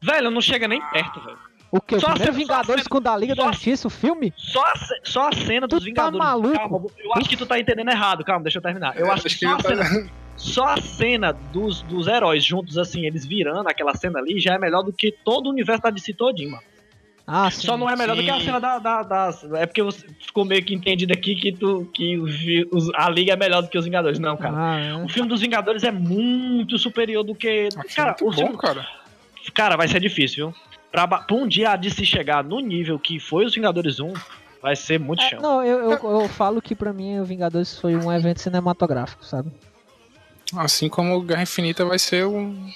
[0.00, 1.38] Velho, não chega nem perto, velho.
[1.70, 1.96] O que?
[1.96, 4.32] O Só primeiro Vingadores só a- com o da Liga da Justiça, o filme?
[4.36, 6.18] Só a, só a cena dos tá Vingadores.
[6.18, 6.56] maluco?
[6.58, 8.24] Calma, eu acho que tu tá entendendo errado.
[8.24, 8.96] Calma, deixa eu terminar.
[8.96, 12.06] Eu É, acho que acho que só a eu cena, só a cena dos, dos
[12.06, 15.50] heróis juntos, assim, eles virando aquela cena ali, já é melhor do que todo o
[15.50, 16.62] universo da DC todinho, mano.
[17.26, 17.66] Ah, sim.
[17.66, 18.44] Só não é melhor do que a Sim.
[18.44, 19.42] cena da, da- das.
[19.54, 23.36] É porque você ficou meio que entendido aqui que, tu, que os a Liga é
[23.36, 24.18] melhor do que os Vingadores.
[24.18, 24.54] Não, cara.
[24.54, 24.94] Ah, é.
[25.02, 27.70] O filme dos Vingadores é muito superior do que.
[27.96, 28.86] Cara, muito o bom, filme- cara.
[29.54, 30.60] cara, vai ser difícil, viu?
[30.92, 34.12] Pra, pra um dia a DC chegar no nível que foi os Vingadores 1,
[34.60, 35.40] vai ser muito É, chão.
[35.40, 39.50] não, eu, eu, eu falo que pra mim o Vingadores foi um evento cinematográfico, sabe?
[40.56, 42.70] Assim como Guerra Infinita vai ser um,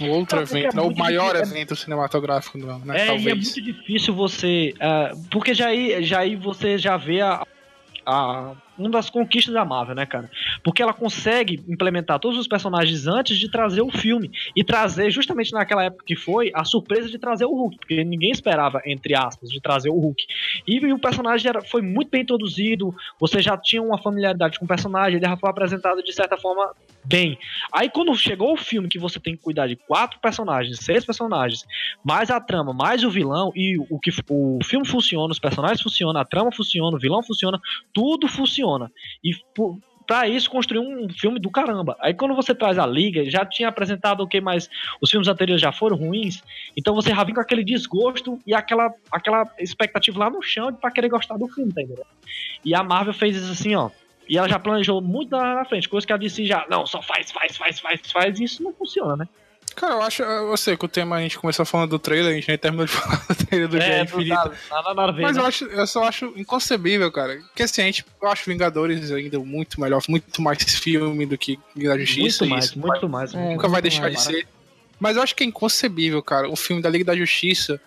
[0.00, 2.96] um outro porque evento, é o maior difícil, é- evento cinematográfico do ano, né?
[2.96, 3.34] É, e é Talvez.
[3.36, 4.74] muito difícil você.
[4.80, 7.42] ah, porque já aí, já aí você já vê a,
[8.06, 10.30] a- uma das conquistas da Marvel, né, cara?
[10.62, 14.30] Porque ela consegue implementar todos os personagens antes de trazer o filme.
[14.54, 17.78] E trazer, justamente naquela época que foi, a surpresa de trazer o Hulk.
[17.78, 20.24] Porque ninguém esperava, entre aspas, de trazer o Hulk.
[20.66, 24.68] E, o personagem era, foi muito bem introduzido, você já tinha uma familiaridade com o
[24.68, 26.72] personagem, ele já foi apresentado de certa forma
[27.04, 27.38] bem.
[27.72, 31.64] Aí quando chegou o filme que você tem que cuidar de quatro personagens, seis personagens,
[32.04, 36.20] mais a trama, mais o vilão, e o que o filme funciona, os personagens funcionam,
[36.20, 37.58] a trama funciona, o vilão funciona,
[37.92, 38.67] tudo funciona.
[39.22, 39.78] E por,
[40.08, 41.94] pra isso construir um filme do caramba.
[42.00, 44.70] Aí quando você traz a Liga, já tinha apresentado o que mais
[45.02, 46.42] os filmes anteriores já foram ruins,
[46.74, 50.90] então você já vem com aquele desgosto e aquela, aquela expectativa lá no chão pra
[50.90, 51.82] querer gostar do filme, tá?
[52.64, 53.90] E a Marvel fez isso assim, ó.
[54.26, 57.02] E ela já planejou muito lá na frente, coisa que ela disse já, não, só
[57.02, 59.28] faz, faz, faz, faz, faz, e isso não funciona, né?
[59.78, 62.34] Cara, eu acho, eu sei que o tema a gente começou falando do trailer, a
[62.34, 64.52] gente nem terminou de falar do trailer do Guerra É, Infinita.
[64.68, 65.42] nada, nada, ver, Mas né?
[65.42, 67.36] eu, acho, eu só acho inconcebível, cara.
[67.36, 71.60] Porque assim, a gente, eu acho Vingadores ainda muito melhor, muito mais filme do que
[71.76, 72.44] Liga da Justiça.
[72.44, 73.34] Muito mais, isso muito mais.
[73.34, 74.14] É, nunca vai muito deixar mais.
[74.14, 74.48] de ser.
[74.98, 77.80] Mas eu acho que é inconcebível, cara, o filme da Liga da Justiça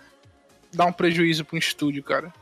[0.74, 2.34] dar um prejuízo pro estúdio, cara.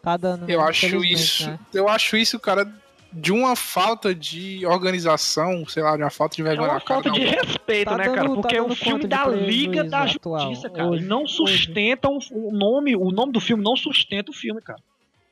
[0.00, 0.48] Tá dando.
[0.48, 0.68] Eu né?
[0.68, 1.50] acho isso.
[1.50, 1.58] né?
[1.74, 2.72] Eu acho isso, cara,
[3.12, 6.80] de uma falta de organização, sei lá, de uma falta de É vergonha uma na
[6.80, 7.02] cara.
[7.02, 8.28] falta de respeito, Tá né, dando- cara?
[8.28, 12.18] tá Porque dando o filme da Liga da atual, Justiça, cara, hoje, não sustenta o,
[12.32, 14.78] o nome, o nome do filme não sustenta o filme, cara.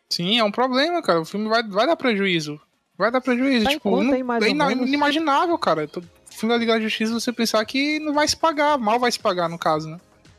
[0.09, 1.21] Sim, é um problema, cara.
[1.21, 2.61] O filme vai, vai dar prejuízo.
[2.97, 3.65] Vai dar prejuízo.
[3.65, 4.87] Tá tipo, conta não- é ou ina- menos?
[4.89, 5.89] inimaginável, cara.
[5.97, 9.11] O filme da Liga da Justiça você pensar que não vai se pagar, mal vai
[9.11, 9.99] se pagar, no caso, né?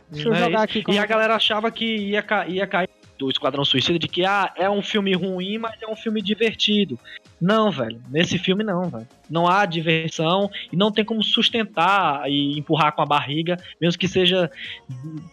[0.09, 0.39] Deixa eu né?
[0.39, 3.65] jogar E- aqui como- E a galera achava que ia, ca- ia cair do Esquadrão
[3.65, 6.99] Suicida de que ah, é um filme ruim, mas é um filme divertido.
[7.39, 8.01] Não, velho.
[8.09, 9.07] Nesse filme não, velho.
[9.29, 14.07] Não há diversão e não tem como sustentar e empurrar com a barriga, mesmo que
[14.07, 14.49] seja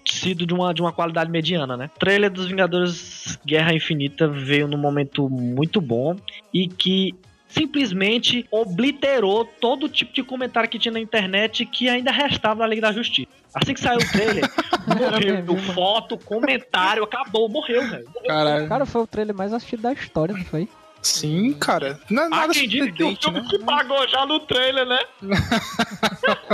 [0.07, 1.91] sido de uma, de uma qualidade mediana, né?
[1.95, 6.17] O trailer dos Vingadores Guerra Infinita veio num momento muito bom
[6.53, 7.15] e que
[7.53, 12.83] simplesmente obliterou todo tipo de comentário que tinha na internet que ainda restava na Liga
[12.83, 13.29] da Justiça.
[13.55, 14.45] Assim que saiu o trailer,
[14.89, 15.59] morreu.
[15.75, 18.07] Foto, comentário, acabou, morreu, velho.
[18.27, 18.69] Caralho.
[18.69, 20.67] Cara, foi o trailer mais assistido da história, não foi?
[21.03, 21.99] Sim, cara.
[22.09, 23.49] Não é Há nada quem diga que o surpreendente, filme né?
[23.51, 25.01] se pagou já no trailer, né?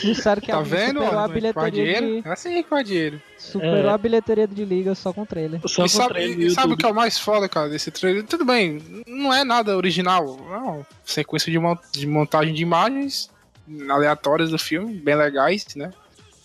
[0.00, 1.00] Disseram que Tá a vendo?
[1.00, 3.20] superou a bilheteria de, É assim, com dinheiro.
[3.38, 3.92] superou É.
[3.92, 5.60] a bilheteria de liga só com trailer.
[5.66, 7.68] Só E com o sabe, trailer e sabe o que é o mais foda, cara,
[7.68, 8.24] desse trailer?
[8.24, 10.36] Tudo bem, não é nada original.
[10.48, 13.30] Não, sequência de, mon- de montagem de imagens
[13.88, 15.90] aleatórias do filme, bem legais, né?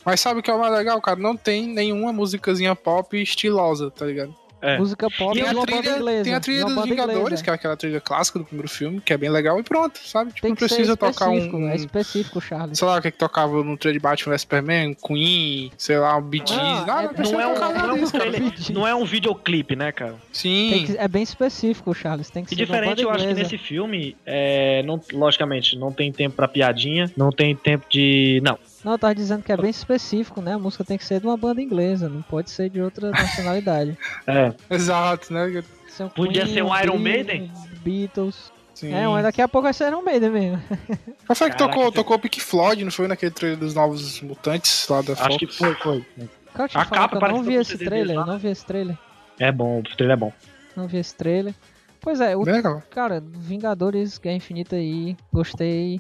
[0.05, 1.19] Mas sabe o que é o mais legal, cara?
[1.19, 4.33] Não tem nenhuma musicazinha pop estilosa, tá ligado?
[4.61, 4.77] É.
[4.77, 6.23] Música pop banda trilha, inglesa.
[6.23, 7.43] tem a trilha dos Vingadores, inglesa.
[7.43, 10.31] que é aquela trilha clássica do primeiro filme, que é bem legal, e pronto, sabe?
[10.31, 11.69] Tipo, Tem não precisa tocar um.
[11.69, 12.77] É específico, Charles.
[12.77, 16.17] Sei lá o que, que tocava no trailer de Batman vs Superman, Queen, sei lá,
[16.17, 18.41] um Bee Gees, Não, nada, é- precisa Não é, um, não, é um trailer,
[18.71, 20.15] não é um videoclipe, né, cara?
[20.33, 20.69] Sim.
[20.71, 22.29] Tem que- é bem específico, Charles.
[22.29, 26.11] Tem que E ser diferente, eu acho que nesse filme, é, não, logicamente, não tem
[26.11, 28.41] tempo pra piadinha, não tem tempo de.
[28.43, 28.57] Não.
[28.83, 30.53] Não, eu tava dizendo que é bem específico, né?
[30.53, 33.97] A música tem que ser de uma banda inglesa, não pode ser de outra nacionalidade.
[34.27, 34.53] É.
[34.69, 35.63] Exato, né?
[35.87, 37.51] Ser um Podia Queen, ser um Iron Maiden?
[37.83, 38.51] Beatles.
[38.73, 38.93] Sim.
[38.93, 40.61] É, mas daqui a pouco vai ser Iron Maiden mesmo.
[41.27, 41.91] Qual foi que tocou?
[41.91, 45.37] Tocou o Pink Floyd, não foi naquele trailer dos Novos Mutantes lá da Acho Fox?
[45.37, 46.05] que foi, foi.
[46.53, 48.25] Cara, A eu capa eu não vi esse trailer, lá.
[48.25, 48.97] não vi esse trailer.
[49.37, 50.31] É bom, o trailer é bom.
[50.75, 51.53] Não vi esse trailer.
[52.01, 52.81] Pois é, o, legal.
[52.89, 55.99] cara, Vingadores Guerra Infinita aí, gostei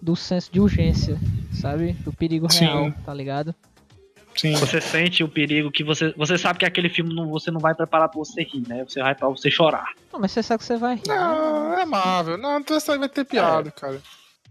[0.00, 1.18] do senso de urgência,
[1.54, 1.92] sabe?
[2.04, 2.64] Do perigo Sim.
[2.66, 3.54] real, tá ligado?
[4.34, 4.54] Sim.
[4.56, 6.12] Você sente o perigo que você.
[6.16, 8.82] Você sabe que aquele filme não, você não vai preparar pra você rir, né?
[8.88, 9.90] Você vai pra você chorar.
[10.12, 11.06] Não, mas você sabe que você vai rir.
[11.06, 11.14] né?
[11.14, 12.38] Não, é Marvel.
[12.38, 14.00] Não, então isso aí vai ter piada, cara.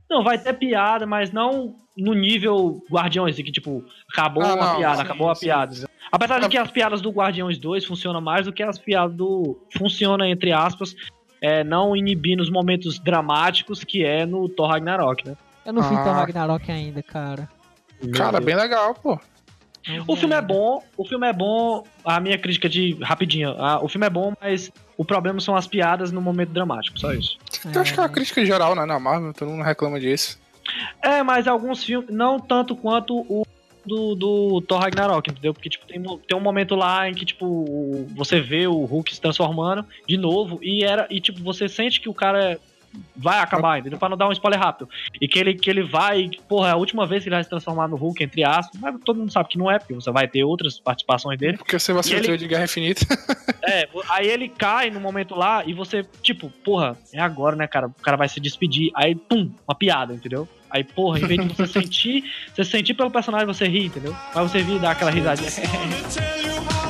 [0.09, 4.77] Não, vai ter piada, mas não no nível Guardiões, que tipo, acabou Ah, uma não,
[4.77, 5.45] piada, sim, acabou a sim.
[5.47, 5.75] piada.
[6.11, 9.57] Apesar de que as piadas do Guardiões 2 funcionam mais do que as piadas do.
[9.77, 10.95] Funciona, entre aspas,
[11.41, 15.35] é, não inibindo os momentos dramáticos que é no Thor Ragnarok, né?
[15.65, 16.03] Eu não vi Ah.
[16.03, 17.49] Thor Ragnarok ainda, cara.
[18.13, 19.19] Cara, bem legal, pô.
[19.87, 23.83] Não O filme é bom, o filme é bom, a minha crítica de rapidinho, a-
[23.83, 27.37] o filme é bom, mas o problema são as piadas no momento dramático, só isso.
[27.73, 30.39] Eu acho que é uma crítica geral, né, na Marvel, todo mundo reclama disso.
[31.01, 33.43] É, mas alguns filmes, não tanto quanto o
[33.83, 35.51] do, do Thor Ragnarok, entendeu?
[35.55, 39.19] Porque, tipo, tem, tem um momento lá em que, tipo, você vê o Hulk se
[39.19, 42.59] transformando de novo e era, e, tipo, você sente que o cara
[43.15, 43.97] vai acabar, entendeu?
[43.99, 44.89] Pra não dar um spoiler rápido.
[45.19, 47.49] E que ele, que ele vai, porra, é a última vez que ele vai se
[47.49, 50.27] transformar no Hulk, entre aspas, mas todo mundo sabe que não é, porque você vai
[50.27, 51.57] ter outras participações dele.
[51.57, 53.01] Porque você vai ser o ele- de Guerra Infinita.
[53.63, 57.87] É, aí ele cai no momento lá e você, tipo, porra, é agora, né, cara?
[57.87, 58.91] O cara vai se despedir.
[58.95, 60.49] Aí, pum, uma piada, entendeu?
[60.69, 62.23] Aí, porra, em vez de você sentir,
[62.53, 64.15] você sentir pelo personagem, você ri, entendeu?
[64.33, 65.49] Mas você ri e dá aquela risadinha.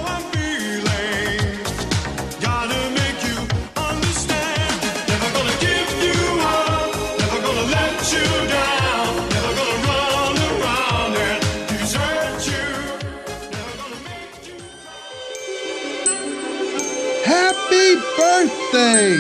[18.22, 19.18] birthday!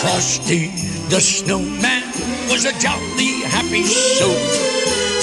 [0.00, 0.68] Frosty
[1.12, 2.02] the snowman
[2.48, 4.32] was a jolly happy soul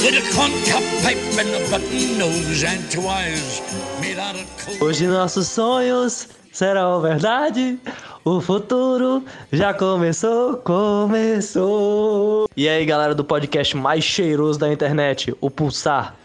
[0.04, 3.62] with a corncob pipe and a button nose and two eyes
[4.02, 4.88] made out of coal.
[4.88, 7.80] Hoje nossos sonhos serão verdade.
[8.24, 12.48] O futuro já começou, começou.
[12.56, 16.19] E aí, galera do podcast mais cheiroso da internet, o Pulsar.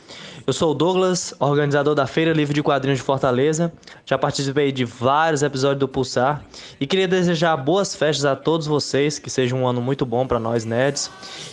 [0.46, 3.72] Eu sou o Douglas, organizador da Feira Livre de Quadrinhos de Fortaleza.
[4.04, 6.44] Já participei de vários episódios do Pulsar
[6.78, 10.38] e queria desejar boas festas a todos vocês, que seja um ano muito bom para
[10.38, 11.10] nós nerds.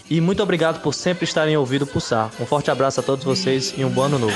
[0.09, 2.31] E muito obrigado por sempre estarem ouvindo o Pulsar.
[2.37, 4.35] Um forte abraço a todos vocês e um bom ano novo.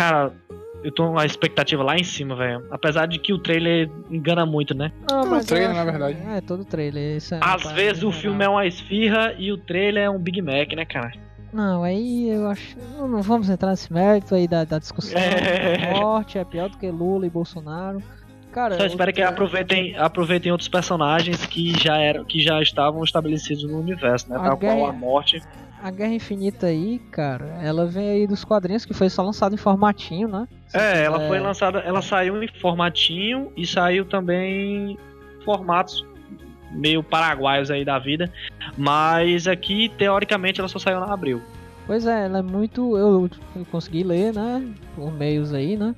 [0.00, 0.32] Cara,
[0.82, 2.64] eu tô com a expectativa lá em cima, velho.
[2.70, 4.90] Apesar de que o trailer engana muito, né?
[5.10, 6.18] Não, Todo mas eu trailer, acho- na verdade.
[6.26, 7.16] É, todo trailer.
[7.18, 10.40] Isso é Às vezes o filme é uma esfirra e o trailer é um Big
[10.40, 11.12] Mac, né, cara?
[11.52, 12.78] Não, aí eu acho.
[12.96, 15.20] Não, não vamos entrar nesse mérito aí da, da discussão.
[15.20, 15.90] É.
[15.92, 18.00] Morte é pior do que Lula e Bolsonaro.
[18.52, 23.62] Cara, Só espero que aproveitem, aproveitem outros personagens que já eram, que já estavam estabelecidos
[23.64, 24.36] no universo, né?
[24.36, 25.42] A Tal qual guerra- a morte.
[25.82, 29.58] A Guerra Infinita aí, cara, ela vem aí dos quadrinhos que foi só lançado em
[29.58, 30.46] formatinho, né?
[30.74, 31.26] É, ela É.
[31.28, 34.98] foi lançada, ela saiu em formatinho e saiu também em
[35.44, 36.04] formatos
[36.70, 38.30] meio paraguaios aí da vida,
[38.76, 41.40] mas aqui teoricamente ela só saiu na abril.
[41.86, 42.96] Pois é, ela é muito.
[42.96, 44.62] Eu, eu consegui ler, né?
[44.94, 45.94] Por meios aí, né?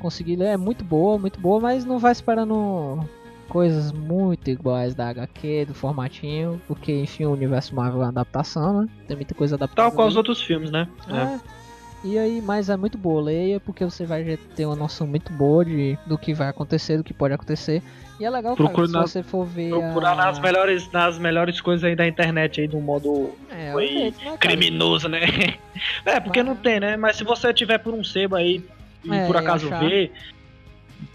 [0.00, 2.98] Consegui ler, é muito boa, muito boa, mas não vai esperando
[3.50, 8.82] coisas muito iguais da HQ, do formatinho, porque enfim o universo Marvel é uma adaptação,
[8.82, 8.88] né?
[9.06, 9.88] Tem muita coisa adaptada.
[9.88, 10.88] Tal qual os outros filmes, né?
[11.08, 11.38] É.
[12.02, 15.62] E aí, mas é muito boa, leia, porque você vai ter uma noção muito boa
[15.64, 17.82] de, do que vai acontecer, do que pode acontecer.
[18.18, 20.14] E é legal, cara, na- se você for ver Procurar a...
[20.16, 24.24] nas melhores, nas melhores coisas aí da internet aí, do modo É, aí, jeito, né,
[24.24, 24.38] cara?
[24.38, 25.20] criminoso, né?
[26.06, 26.96] É, porque não tem, né?
[26.96, 28.62] Mas se você tiver por um sebo aí
[29.04, 30.12] e É, por acaso achar- ver,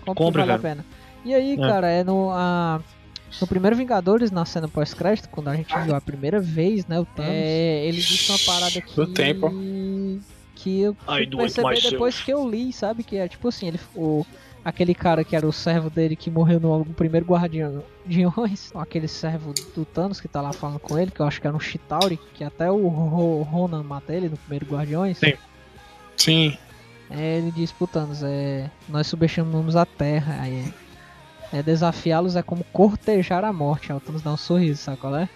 [0.03, 0.75] Compre, compre, vale a velho.
[0.75, 0.85] pena.
[1.25, 1.57] E aí, É.
[1.57, 2.79] cara, é no, a,
[3.41, 7.05] no primeiro Vingadores, na cena pós-crédito, quando a gente viu a primeira vez, né, o
[7.05, 8.95] Thanos, é, ele disse uma parada que...
[8.95, 9.49] Do tempo.
[10.55, 11.91] Que eu I fui do it perceber myself.
[11.91, 13.03] depois que eu li, sabe?
[13.03, 14.25] Que é tipo assim, ele, o,
[14.63, 17.81] aquele cara que era o servo dele que morreu no, no primeiro Guardiões,
[18.73, 21.55] aquele servo do Thanos que tá lá falando com ele, que eu acho que era
[21.55, 25.17] um Chitauri, que até o Ro- Ronan mata ele no primeiro Guardiões.
[25.17, 25.33] Sim.
[26.17, 26.57] Sim.
[27.11, 30.73] É, ele diz pro Thanos, é, nós subestimamos a Terra, aí é,
[31.53, 33.91] é, desafiá-los é como cortejar a morte.
[33.91, 35.29] Aí o Thanos dá um sorriso, sabe qual é?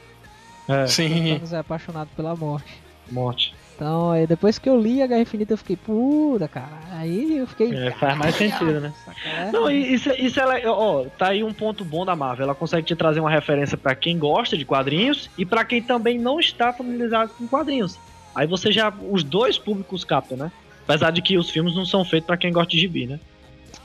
[0.68, 0.84] É.
[0.84, 1.34] O Sim.
[1.36, 2.74] Thanos é apaixonado pela morte.
[3.12, 3.54] morte.
[3.76, 6.68] Então, aí, depois que eu li a Guerra Infinita, eu fiquei, puta, cara.
[6.92, 7.74] Aí eu fiquei.
[7.74, 8.94] É, faz mais sentido, né?
[9.26, 9.52] É.
[9.54, 12.44] Não, e isso, isso é, le- ó, tá aí um ponto bom da Marvel.
[12.44, 16.20] Ela consegue te trazer uma referência pra quem gosta de quadrinhos e pra quem também
[16.20, 17.98] não está familiarizado com quadrinhos.
[18.36, 20.52] Aí você já, os dois públicos captam, né?
[20.84, 23.18] Apesar de que os filmes não são feitos pra quem gosta de gibi, né?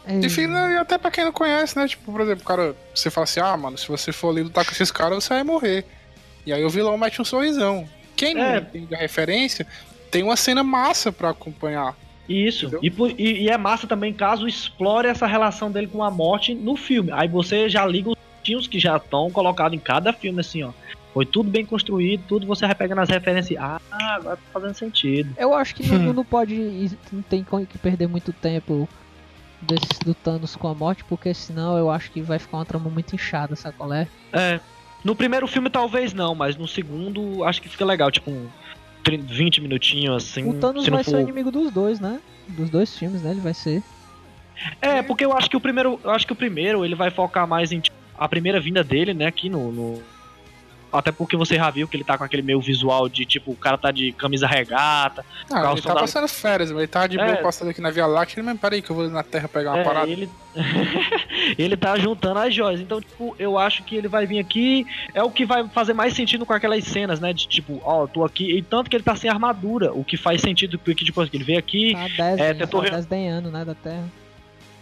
[0.07, 1.89] É, E e até pra quem não conhece, né?
[1.89, 4.65] Tipo, por exemplo, o cara, você fala assim, ah, mano, se você for ali lutar
[4.65, 5.85] com esses caras, você vai morrer.
[6.47, 7.89] E aí o vilão mete um sorrisão.
[8.17, 8.53] Quem É.
[8.53, 9.67] não entende a referência,
[10.11, 11.97] tem uma cena massa pra acompanhar.
[12.29, 12.71] Isso.
[12.83, 16.55] E, por- e- e é massa também caso explore essa relação dele com a morte
[16.55, 17.11] no filme.
[17.13, 20.71] Aí você já liga os tinhos que já estão colocados em cada filme, assim, ó.
[21.13, 24.75] Foi tudo bem construído, tudo você vai pegando as referências e, ah, agora tá fazendo
[24.75, 25.33] sentido.
[25.39, 26.91] Eu acho que não, não pode.
[27.13, 28.89] Não tem como que perder muito tempo
[29.65, 32.89] desse, do Thanos com a morte, porque senão eu acho que vai ficar uma trama
[32.91, 34.07] muito inchada, sabe qual é?
[34.33, 34.61] É.
[35.05, 38.49] No primeiro filme talvez não, mas no segundo acho que fica legal, tipo um
[39.03, 40.49] 30, 20 minutinhos assim.
[40.49, 42.21] O Thanos se vai for- ser o inimigo dos dois, né?
[42.49, 43.31] Dos dois filmes, né?
[43.33, 43.83] Ele vai ser.
[44.81, 47.47] É, porque eu acho que o primeiro, eu acho que o primeiro ele vai focar
[47.47, 50.03] mais em tipo, a primeira vinda dele, né, aqui no, no-
[50.99, 53.57] até porque você já viu que ele tá com aquele meio visual de tipo, o
[53.57, 57.17] cara tá de camisa regata, Ah, ele tá da- passando férias, mas ele tá de
[57.17, 57.37] boa É.
[57.37, 59.81] passando aqui na Via Láctea, ele, mas peraí que eu vou na Terra pegar uma
[59.81, 60.11] É, parada.
[60.11, 60.29] ele
[61.59, 62.81] ele tá juntando as joias.
[62.81, 64.87] Então, tipo, eu acho que ele vai vir aqui.
[65.13, 67.33] É o que vai fazer mais sentido com aquelas cenas, né?
[67.33, 68.57] De tipo, ó, tô aqui.
[68.57, 69.93] E tanto que ele tá sem armadura.
[69.93, 71.95] O que faz sentido porque, tipo, ele veio aqui.
[71.95, 73.65] Tá 10 É, tentou tá desdenhando, né?
[73.65, 74.05] Da Terra.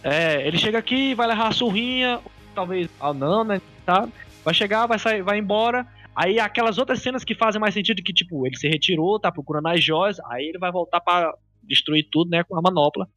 [0.03, 2.19] É, ele chega aqui, vai levar a surrinha,
[2.53, 3.61] talvez ah, não, né?
[3.85, 4.07] Tá?
[4.43, 5.87] Vai chegar, vai sair, vai embora.
[6.15, 9.67] Aí aquelas outras cenas que fazem mais sentido que, tipo, ele se retirou, tá procurando
[9.67, 11.33] as joias, aí ele vai voltar pra
[11.63, 12.43] destruir tudo, né?
[12.43, 13.07] Com a manopla.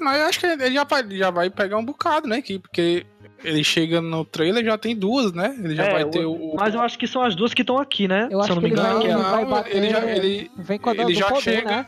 [0.00, 2.36] Mas eu acho que ele já vai, já vai pegar um bocado, né?
[2.38, 3.04] Aqui, porque
[3.42, 5.56] ele chega no trailer já tem duas, né?
[5.62, 6.54] Ele já É, vai ter o.
[6.56, 8.28] Mas eu acho que são as duas que estão aqui, né?
[8.30, 9.00] Eu Se acho eu não que me ele engano.
[9.02, 9.76] é- ele vai Não, bater.
[9.76, 11.86] ele já- ele- vem com a ele do já poder, chega- né?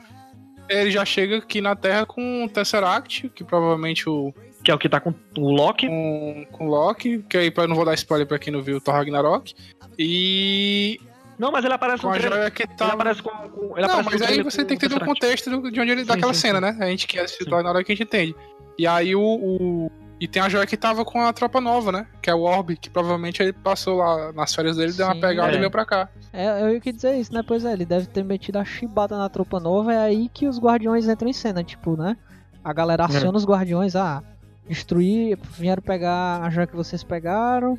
[0.68, 4.32] Ele já chega aqui na Terra com o Tesseract, que provavelmente o.
[4.64, 5.86] Que é o que tá com o Loki.
[5.88, 8.76] Com, com o Loki, que aí eu não vou dar spoiler pra quem não viu
[8.76, 9.54] o Thor Ragnarok.
[9.98, 11.00] E.
[11.38, 12.38] Não, mas ele aparece com no a trailer.
[12.38, 12.84] joia que tá.
[12.86, 13.30] Ele aparece com.
[13.30, 15.90] com- ele não, aparece mas aí você com tem que entender o contexto de onde
[15.90, 16.78] ele Sim, daquela sim, cena, sim.
[16.78, 16.84] né?
[16.84, 18.36] A gente que assistiu o Thor Ragnarok a gente entende.
[18.78, 19.90] E aí o, o-
[20.20, 22.06] E tem a joia que tava com a tropa nova, né?
[22.22, 25.20] Que é o Orb, que provavelmente ele passou lá nas férias dele, deu uma Sim,
[25.20, 25.54] pegada é.
[25.56, 26.08] e veio pra cá.
[26.32, 27.42] É, eu ia que dizer isso, né?
[27.46, 30.60] Pois é, ele deve ter metido a chibata na tropa nova, é aí que os
[30.60, 32.16] guardiões entram em cena, tipo, né?
[32.64, 34.22] A galera aciona os guardiões, ah,
[34.68, 37.76] destruir, vieram pegar a joia que vocês pegaram,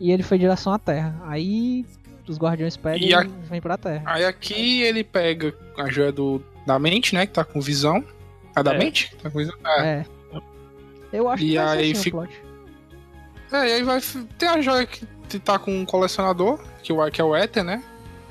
[0.00, 1.14] e ele foi em direção à Terra.
[1.26, 1.84] Aí
[2.28, 4.02] os guardiões pegam E e, a- vem pra Terra.
[4.06, 7.26] Aí aqui ele pega a joia do, da mente, né?
[7.26, 8.04] Que tá com visão.
[8.54, 8.78] A da É.
[8.78, 9.14] mente?
[9.16, 9.54] Tá com visão?
[9.66, 9.80] É.
[9.82, 10.06] É.
[11.12, 12.42] Eu acho E que aí assim o fica- plot.
[13.52, 14.00] É, e aí vai.
[14.38, 15.06] Tem a joia que
[15.38, 17.82] tá com um colecionador, que, o, que é o Ether, né?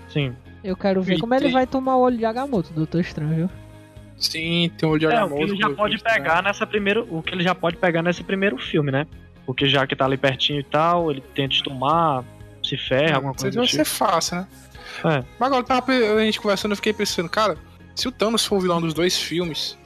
[0.09, 0.36] Sim.
[0.63, 3.36] Eu quero ver E como ele tem- vai tomar o olho de Agamotto, Doutor Estranho,
[3.36, 3.49] viu?
[4.18, 7.07] Sim, tem o olho de É, o que Agamotto, ele já pode pegar nessa primeiro,
[7.09, 9.05] o que ele já pode pegar nesse primeiro filme, né?
[9.46, 12.24] Porque já que tá ali pertinho e tal, ele tenta tomar,
[12.64, 13.96] se ferra, alguma Isso coisa vai do ser tipo.
[13.96, 14.48] fácil, né?
[15.04, 15.24] É.
[15.39, 15.84] Mas agora
[16.18, 17.58] a gente conversando, eu fiquei pensando, cara,
[17.96, 19.78] se o Thanos for o vilão dos dois filmes,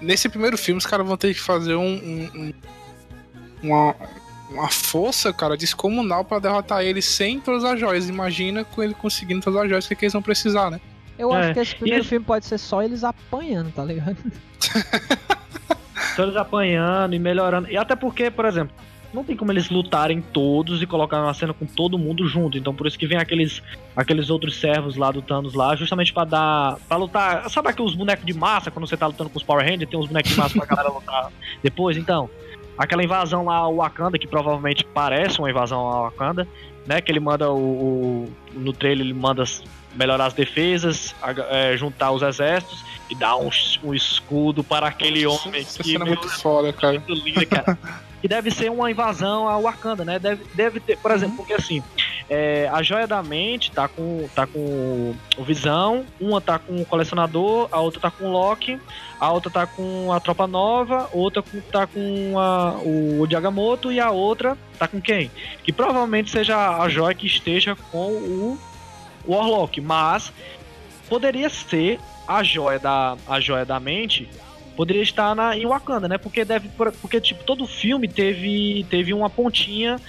[0.00, 2.52] nesse primeiro filme os caras vão ter que fazer um, um- um-
[3.62, 3.94] uma,
[4.50, 8.08] uma força, cara, descomunal pra derrotar ele sem todas as joias.
[8.08, 10.80] Imagina com ele conseguindo todas as joias, o que, que eles vão precisar, né?
[11.18, 14.16] Eu É, acho que esse primeiro e- filme pode ser só eles apanhando, tá ligado?
[16.16, 17.68] Só eles apanhando e melhorando.
[17.70, 18.74] E até porque, por exemplo,
[19.12, 22.56] não tem como eles lutarem todos e colocar uma cena com todo mundo junto.
[22.56, 23.60] Então por isso que vem aqueles,
[23.96, 26.76] aqueles outros servos lá do Thanos lá, justamente pra dar.
[26.88, 27.50] para lutar.
[27.50, 29.90] Sabe aqueles bonecos de massa quando você tá lutando com os Power Rangers?
[29.90, 31.30] Tem uns bonecos de massa pra galera lutar
[31.62, 31.96] depois?
[31.96, 32.28] Então.
[32.78, 36.48] Aquela invasão lá ao Wakanda, que provavelmente parece uma invasão ao Wakanda,
[36.86, 36.98] né?
[37.02, 37.58] Que ele manda o.
[37.58, 39.44] o- no trailer ele manda
[39.94, 41.14] melhorar as defesas,
[41.50, 43.50] é, juntar os exércitos e dar um,
[43.82, 46.94] um escudo para aquele homem Essa que cena é meu, muito foda, cara.
[46.94, 47.78] muito linda, cara.
[48.20, 50.18] que deve ser uma invasão ao Wakanda, né?
[50.18, 51.82] Deve, deve ter, por exemplo, porque assim,
[52.28, 56.86] é, a Joia da Mente tá com, tá com o Visão, uma tá com o
[56.86, 58.78] Colecionador, a outra tá com o Loki,
[59.18, 64.12] a outra tá com a Tropa Nova, outra tá com a, o Diagamoto e a
[64.12, 65.28] outra tá com quem?
[65.64, 68.58] Que provavelmente seja a Joia que esteja com o
[69.26, 70.32] Warlock, mas
[71.08, 74.28] poderia ser a Joia da, a Joia da Mente
[74.76, 76.16] poderia estar na, em Wakanda, né?
[76.16, 76.70] Porque deve
[77.02, 80.00] porque tipo todo filme teve teve uma pontinha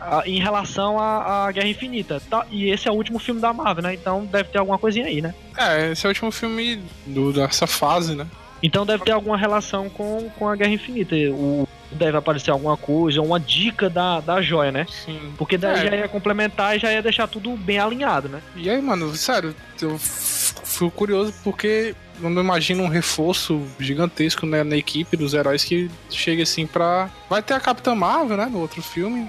[0.00, 2.22] ah, em relação à, à Guerra Infinita.
[2.30, 3.94] Tá, e esse é o último filme da Marvel, né?
[3.94, 5.34] Então deve ter alguma coisinha aí, né?
[5.58, 8.26] É, esse é o último filme do, dessa fase, né?
[8.62, 11.14] Então deve ter alguma relação com, com a Guerra Infinita.
[11.32, 14.86] O, deve aparecer alguma coisa, uma dica da, da joia, né?
[15.04, 15.32] Sim.
[15.38, 15.90] Porque daí É.
[15.90, 18.40] já ia complementar e já ia deixar tudo bem alinhado, né?
[18.56, 24.62] E aí, mano, sério, eu fui curioso porque eu não imagino um reforço gigantesco né,
[24.62, 27.08] na equipe dos heróis que chega assim pra.
[27.30, 28.46] Vai ter a Capitã Marvel, né?
[28.46, 29.28] No outro filme.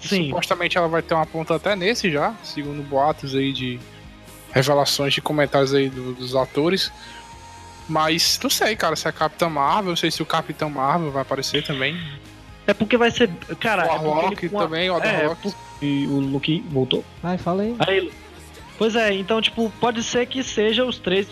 [0.00, 0.26] Sim.
[0.28, 3.80] Supostamente ela vai ter uma ponta até nesse já, segundo boatos aí de
[4.52, 6.90] revelações de comentários aí do- dos atores.
[7.88, 11.10] Mas não sei, cara, se é a Capitã Marvel, não sei se o Capitão Marvel
[11.10, 11.98] vai aparecer também.
[12.66, 13.30] É porque vai ser.
[13.60, 15.42] Cara, O é Warlock ele também, o é, Warlock.
[15.42, 17.02] por- E o Luke voltou.
[17.22, 17.74] Vai, fala aí.
[17.78, 18.12] Aí,
[18.76, 21.26] pois é, então, tipo, pode ser que seja os três,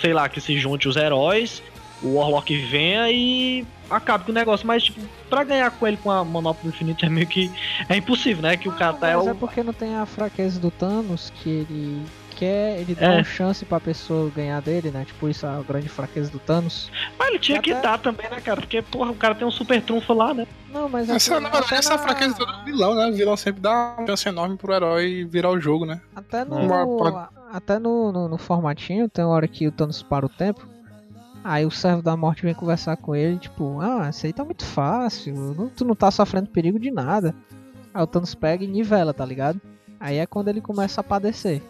[0.00, 1.60] sei lá, que se junte os heróis,
[2.02, 4.64] o Warlock venha e acabe com o negócio.
[4.64, 7.50] Mas, tipo, pra ganhar com ele com a Monópolis Infinito é meio que.
[7.88, 8.56] É impossível, né?
[8.56, 9.08] Que o cara tá.
[9.08, 12.02] É Mas o, é porque não tem a fraqueza do Thanos que ele
[12.40, 13.14] quer, ele dá É.
[13.16, 15.04] uma chance pra pessoa ganhar dele, né?
[15.04, 16.90] Tipo, isso é a grande fraqueza do Thanos.
[17.18, 18.60] Mas ele tinha que dar também, né, cara?
[18.60, 20.46] Porque, porra, o cara tem um super trunfo lá, né?
[20.72, 23.06] Não, mas Essa, até- na verdade, até essa é a na- fraqueza do vilão, né?
[23.08, 26.00] O vilão sempre dá uma chance enorme pro herói virar o jogo, né?
[26.16, 30.24] Até no, Uma- até no, no, no formatinho, tem uma hora que o Thanos para
[30.24, 30.66] o tempo.
[31.44, 34.64] Aí o servo da morte vem conversar com ele, tipo, ah, isso aí tá muito
[34.64, 37.34] fácil, não- tu não tá sofrendo perigo de nada.
[37.92, 39.60] Aí o Thanos pega e nivela, tá ligado?
[39.98, 41.60] Aí é quando ele começa a padecer.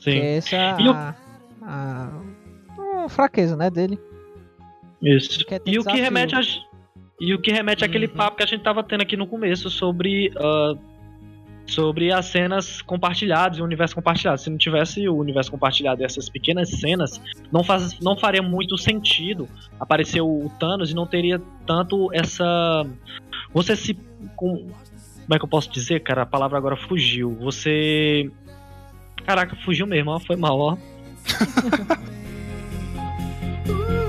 [0.00, 0.10] Sim.
[0.12, 1.14] Que essa é o- a,
[1.62, 3.98] a, a fraqueza, né, dele.
[5.02, 5.44] Isso.
[5.46, 6.40] Ter E o que remete a,
[7.20, 8.14] e o que remete àquele Uhum.
[8.14, 10.74] papo que a gente tava tendo aqui no começo sobre ah,
[11.66, 14.40] sobre as cenas compartilhadas e o universo compartilhado.
[14.40, 17.20] Se não tivesse o universo compartilhado e essas pequenas cenas,
[17.52, 22.86] não faz não faria muito sentido aparecer o Thanos e não teria tanto essa
[23.52, 23.94] você se
[24.36, 24.66] com
[25.26, 26.22] como é que eu posso dizer, cara?
[26.22, 27.32] A palavra agora fugiu.
[27.40, 28.30] Você
[29.26, 30.76] Caraca, fugiu mesmo, ó, foi mal, ó.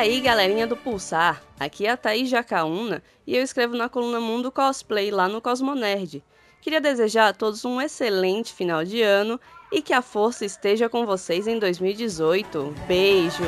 [0.00, 4.50] aí, galerinha do Pulsar, aqui é a Thaís Jacaúna e eu escrevo na coluna Mundo
[4.50, 6.24] Cosplay lá no Cosmonerd.
[6.62, 9.38] Queria desejar a todos um excelente final de ano
[9.70, 12.74] e que a força esteja com vocês em 2018.
[12.88, 13.44] Beijo!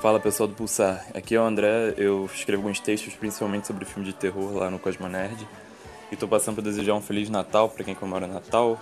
[0.00, 4.04] Fala pessoal do Pulsar, aqui é o André, eu escrevo alguns textos principalmente sobre filme
[4.04, 5.48] de terror lá no Cosmonerd
[6.12, 8.78] e tô passando para desejar um Feliz Natal para quem comemora Natal,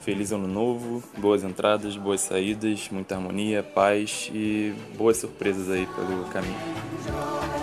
[0.00, 6.24] Feliz Ano Novo, boas entradas, boas saídas, muita harmonia, paz e boas surpresas aí pelo
[6.26, 7.55] caminho.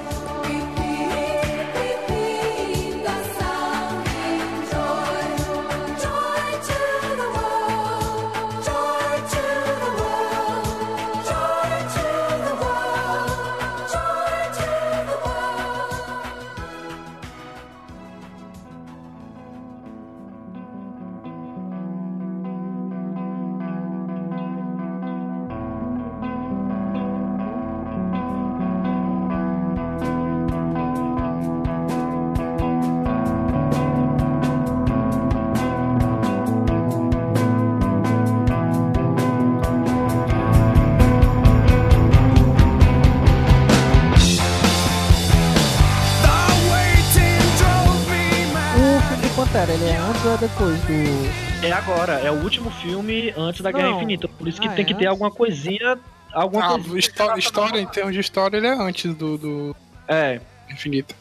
[53.44, 53.98] Antes da Guerra Não.
[53.98, 54.28] Infinita.
[54.28, 55.98] Por isso que Ah, tem é que ter alguma coisinha.
[56.34, 56.98] Alguma Ah, coisinha.
[57.00, 59.38] histó- história, em termos de história, ele é antes do.
[59.38, 59.76] do...
[60.08, 60.40] É.
[60.72, 61.16] Infinito.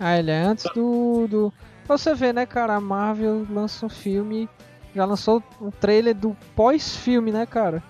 [0.00, 1.26] Ah, ele é antes do.
[1.28, 1.52] do...
[1.86, 2.74] Pra você ver, né, cara?
[2.74, 4.48] A Marvel lança um filme.
[4.94, 7.82] Já lançou um trailer do pós-filme, né, cara?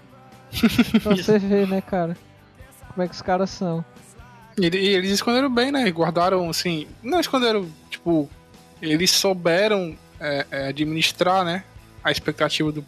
[1.02, 2.16] pra você ver, né, cara?
[2.92, 3.84] Como é que os caras são.
[4.58, 5.90] E, e eles esconderam bem, né?
[5.90, 6.86] Guardaram, assim.
[7.02, 8.28] Não esconderam, tipo.
[8.82, 11.64] Eles souberam é, é, administrar, né?
[12.02, 12.84] A expectativa do.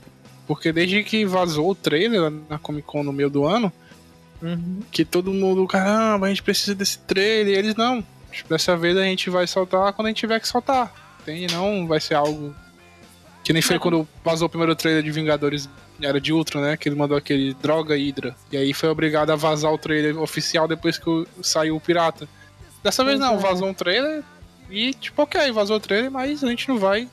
[0.46, 3.72] Porque desde que vazou o trailer na Comic Con no meio do ano,
[4.90, 7.54] que todo mundo, caramba, a gente precisa desse trailer.
[7.54, 8.04] E eles não.
[8.48, 10.92] Dessa vez a gente vai soltar quando a gente tiver que soltar.
[11.20, 11.52] Entende?
[11.52, 12.54] Não vai ser algo.
[13.42, 15.68] Que nem foi quando vazou o primeiro trailer de Vingadores
[16.02, 16.76] era de Ultron, né?
[16.76, 18.36] Que ele mandou aquele droga Hydra.
[18.52, 22.28] E aí foi obrigado a vazar o trailer oficial depois que saiu o Pirata.
[22.82, 23.38] Dessa vez não, é.
[23.38, 24.22] vazou um trailer
[24.70, 27.08] e tipo, ok, vazou o trailer, mas a gente não vai.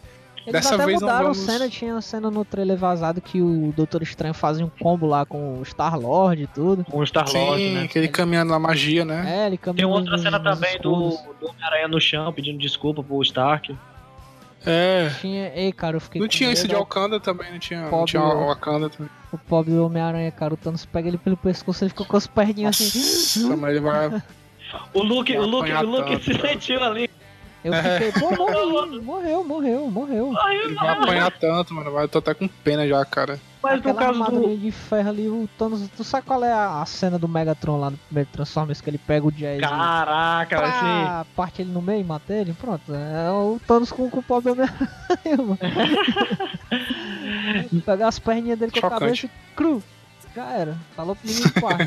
[0.45, 1.37] Eles Dessa até vez não mudaram vamos.
[1.37, 5.25] cena, tinha uma cena no trailer vazado que o Doutor Estranho fazia um combo lá
[5.25, 6.83] com o Star-Lord e tudo.
[6.83, 7.83] Com o Star-Lord, Sim, né?
[7.83, 9.23] aquele caminhando na magia, né?
[9.25, 11.39] É, ele Tem caminhando outra nos- cena nos também do, escudos.
[11.39, 13.73] do Homem-Aranha no chão pedindo desculpa pro Stark.
[14.65, 15.09] É.
[15.19, 15.51] Tinha...
[15.55, 16.79] Ei, cara, eu fiquei Não com tinha isso de medo.
[16.85, 19.09] Wakanda também, não tinha, não Pobre- tinha o Wakanda também.
[19.31, 22.79] O pobre Homem-Aranha, cara, o Thanos pega ele pelo pescoço, ele ficou com as perninhas
[22.79, 23.43] assim.
[23.43, 24.21] Nossa, mas ele vai.
[24.93, 26.47] O Luke, o Luke, o Luke tanto, se cara.
[26.49, 27.09] sentiu ali.
[27.63, 30.33] Eu fiquei, pô, morri, morreu, morreu, morreu.
[30.49, 31.91] Ele vai apanhar tanto, mano.
[31.91, 33.39] Vai, eu tô até com pena já, cara.
[33.61, 34.57] Mas no Aquela caso armadura do.
[34.57, 35.87] de ferro ali, o Thanos.
[35.95, 38.97] Tu sabe qual é a, a cena do Megatron lá no primeiro Transformers que ele
[38.97, 41.25] pega o Jazz Caraca, e vai ser.
[41.33, 42.51] parte ele no meio e mata ele?
[42.53, 45.57] Pronto, é o Thanos com, com o pobre Homem-Aranha, mano.
[47.85, 48.99] Pegar as perninhas dele com a Chocante.
[48.99, 49.81] cabeça e cru.
[50.35, 50.75] Já era.
[50.95, 51.85] Falou pro menino quarto.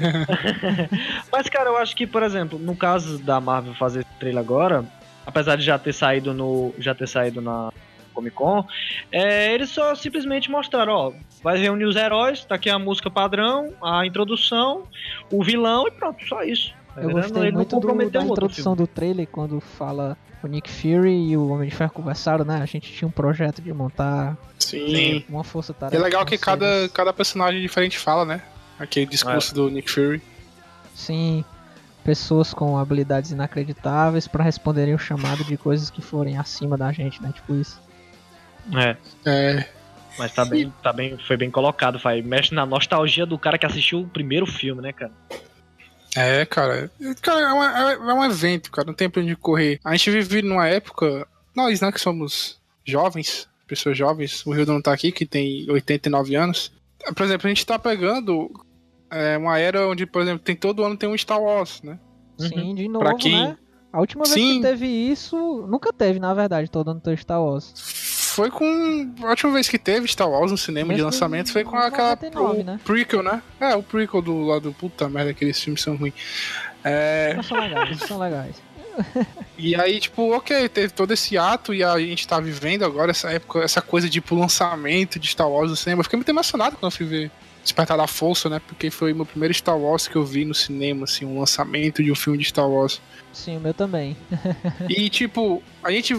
[1.33, 4.85] Mas, cara, eu acho que, por exemplo, no caso da Marvel fazer esse trailer agora,
[5.27, 6.73] apesar de já ter saído no.
[6.79, 7.73] já ter saído na
[8.15, 8.65] Comic Con,
[9.13, 11.13] é, eles só simplesmente mostraram, ó,
[11.43, 14.85] vai reunir os heróis, tá aqui a música padrão, a introdução,
[15.31, 16.73] o vilão e pronto, só isso.
[16.95, 20.47] Tá Eu gostei Ele não muito do, comprometeu da introdução do trailer quando fala o
[20.47, 22.61] Nick Fury e o Homem de Ferro conversaram, né?
[22.63, 25.23] A gente tinha um projeto de montar Sim.
[25.29, 25.97] uma força E tarefa.
[25.97, 28.41] é legal que cada, cada personagem diferente fala, né?
[28.79, 30.23] Aquele discurso do Nick Fury.
[30.95, 31.45] Sim,
[32.07, 37.21] pessoas com habilidades inacreditáveis pra responderem o chamado de coisas que forem acima da gente,
[37.21, 37.33] né?
[37.35, 37.81] Tipo isso.
[38.73, 38.97] É.
[39.25, 39.69] É.
[40.17, 42.23] Mas tá bem, tá bem, foi bem colocado, vai.
[42.23, 45.11] Mexe na nostalgia do cara que assistiu o primeiro filme, né, cara?
[46.15, 46.91] É, cara.
[47.21, 48.87] Cara, é, uma- é- é um evento, cara.
[48.87, 49.81] Não tem pra onde correr.
[49.85, 51.27] A gente vive numa época.
[51.55, 54.47] Nós, né, que somos jovens, pessoas jovens.
[54.47, 56.73] O Rio não tá aqui, que tem 89 anos.
[57.15, 58.51] Por exemplo, a gente tá pegando
[59.11, 61.99] é, uma era onde, por exemplo, tem todo ano tem um Star Wars, né?
[62.39, 63.57] Sim, de Pra novo, quem- né?
[63.93, 64.57] A última vez Sim.
[64.61, 67.73] que teve isso, nunca teve, na verdade, todo ano tem Star Wars.
[68.35, 69.15] Foi com.
[69.23, 72.11] A última vez que teve Star Wars no cinema de lançamento foi com em aquela.
[72.11, 72.81] 99, o né?
[72.85, 73.43] prequel, né?
[73.59, 74.75] É, o prequel do lado.
[74.79, 76.13] Puta merda, aqueles filmes são ruins.
[76.85, 77.33] É.
[77.35, 78.63] Mas são legais, são legais.
[79.59, 83.31] E aí, tipo, ok, teve todo esse ato e a gente tá vivendo agora essa
[83.31, 86.01] época, essa coisa de tipo, lançamento de Star Wars no cinema.
[86.01, 87.31] Eu fiquei muito emocionado quando eu fui ver
[87.67, 88.61] Despertar da Força, né?
[88.65, 92.03] Porque foi o meu primeiro Star Wars que eu vi no cinema, assim, um lançamento
[92.03, 93.01] de um filme de Star Wars.
[93.33, 94.17] Sim, o meu também.
[94.89, 96.17] E, tipo, a gente,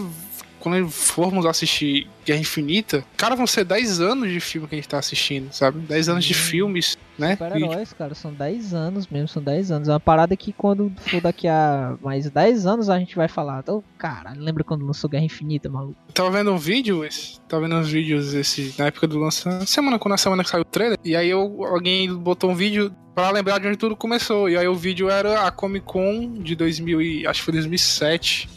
[0.60, 4.88] quando formos assistir Guerra Infinita, cara, vão ser 10 anos de filme que a gente
[4.88, 5.78] tá assistindo, sabe?
[5.80, 7.32] 10 anos de filmes, né?
[7.32, 9.88] Super-heróis, cara, são 10 anos mesmo, são 10 anos.
[9.88, 13.60] É uma parada que quando for daqui a mais 10 anos a gente vai falar.
[13.60, 15.96] Então, cara, lembra quando lançou Guerra Infinita, maluco?
[16.08, 19.66] Eu tava vendo um vídeo, esse, tava vendo uns vídeos esse, na época do lançamento,
[19.66, 22.94] semana, quando a semana que saiu o trailer, e aí eu, alguém botou um vídeo
[23.14, 26.54] pra lembrar de onde tudo começou, e aí o vídeo era a Comic Con de
[26.54, 28.48] 2000 e, acho que foi 2007,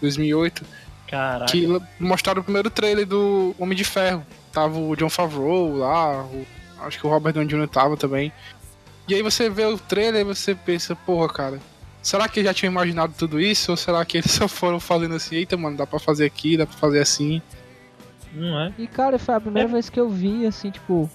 [0.00, 0.64] 2008,
[1.08, 1.50] Caraca.
[1.50, 1.66] que
[1.98, 4.24] mostraram o primeiro trailer do Homem de Ferro.
[4.52, 6.46] Tava o John Favreau lá, o-
[6.80, 7.68] acho que o Robert Downey Jr.
[7.68, 8.32] tava também.
[9.08, 11.58] E aí você vê o trailer e você pensa, porra, cara,
[12.02, 13.70] será que eles já tinham imaginado tudo isso?
[13.70, 16.66] Ou será que eles só foram fazendo assim, eita, mano, dá pra fazer aqui, dá
[16.66, 17.40] pra fazer assim?
[18.32, 18.72] Não é?
[18.78, 21.10] E, cara, foi a primeira vez que eu vi, assim, tipo.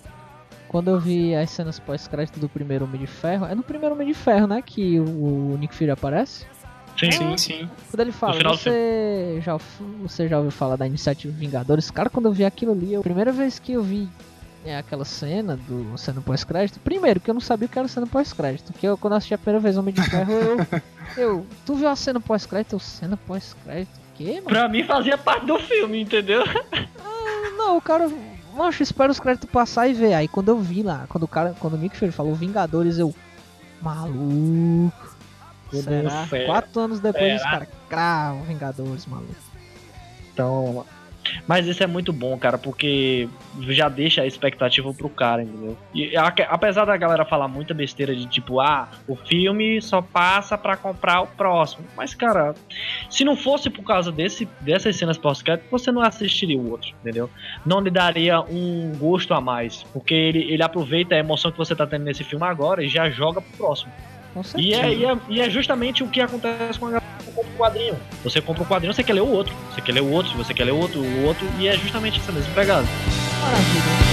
[0.68, 3.46] Quando eu vi as cenas pós-crédito do primeiro Homem de Ferro.
[3.46, 4.60] É no primeiro Homem de Ferro, né?
[4.60, 6.48] Que o, Nick Fury aparece.
[7.00, 7.70] Sim, sim, sim.
[7.92, 9.56] Quando ele fala, você já,
[10.02, 11.92] você já ouviu falar da iniciativa Vingadores?
[11.92, 14.10] Cara, quando eu vi aquilo ali, a primeira vez que eu vi
[14.66, 18.08] é, aquela cena do cena pós-crédito, primeiro que eu não sabia o que era cena
[18.08, 20.58] pós-crédito, que eu quando eu assisti a primeira vez Homem de Ferro, eu,
[21.18, 22.74] eu tu viu a cena pós-crédito?
[22.74, 23.96] Eu, cena pós-crédito?
[23.96, 24.44] O quê, mano?
[24.46, 26.44] Pra mim fazia parte do filme, entendeu?
[27.58, 28.10] Não, o cara,
[28.54, 30.14] macho, espera os créditos passar e ver.
[30.14, 33.14] Aí quando eu vi lá, quando o cara, quando o Nick Fury falou Vingadores, eu
[33.82, 35.14] maluco.
[35.72, 36.28] Será?
[36.46, 39.36] Quatro anos depois os caras cravam Vingadores, maluco.
[40.32, 40.86] Então,
[41.48, 43.28] Mas isso é muito bom, cara, porque
[43.70, 45.78] já deixa a expectativa pro cara, entendeu?
[45.94, 50.58] E a- apesar da galera falar muita besteira de tipo, ah, o filme só passa
[50.58, 51.86] pra comprar o próximo.
[51.96, 52.54] Mas, cara,
[53.10, 57.30] se não fosse por causa desse, dessas cenas pós-crédito, você não assistiria o outro, entendeu?
[57.66, 59.84] Não lhe daria um gosto a mais.
[59.94, 63.10] Porque ele, ele aproveita a emoção que você tá tendo nesse filme agora e já
[63.10, 63.92] joga pro próximo.
[64.56, 67.52] E é, e, é, e é justamente o que acontece com a galera que compra
[67.52, 67.96] o quadrinho.
[68.24, 69.54] Você compra o quadrinho, você quer ler o outro.
[69.72, 72.20] Você quer ler o outro, você quer ler o outro, o outro, e é justamente
[72.20, 72.86] essa mesma pegada.
[74.10, 74.13] E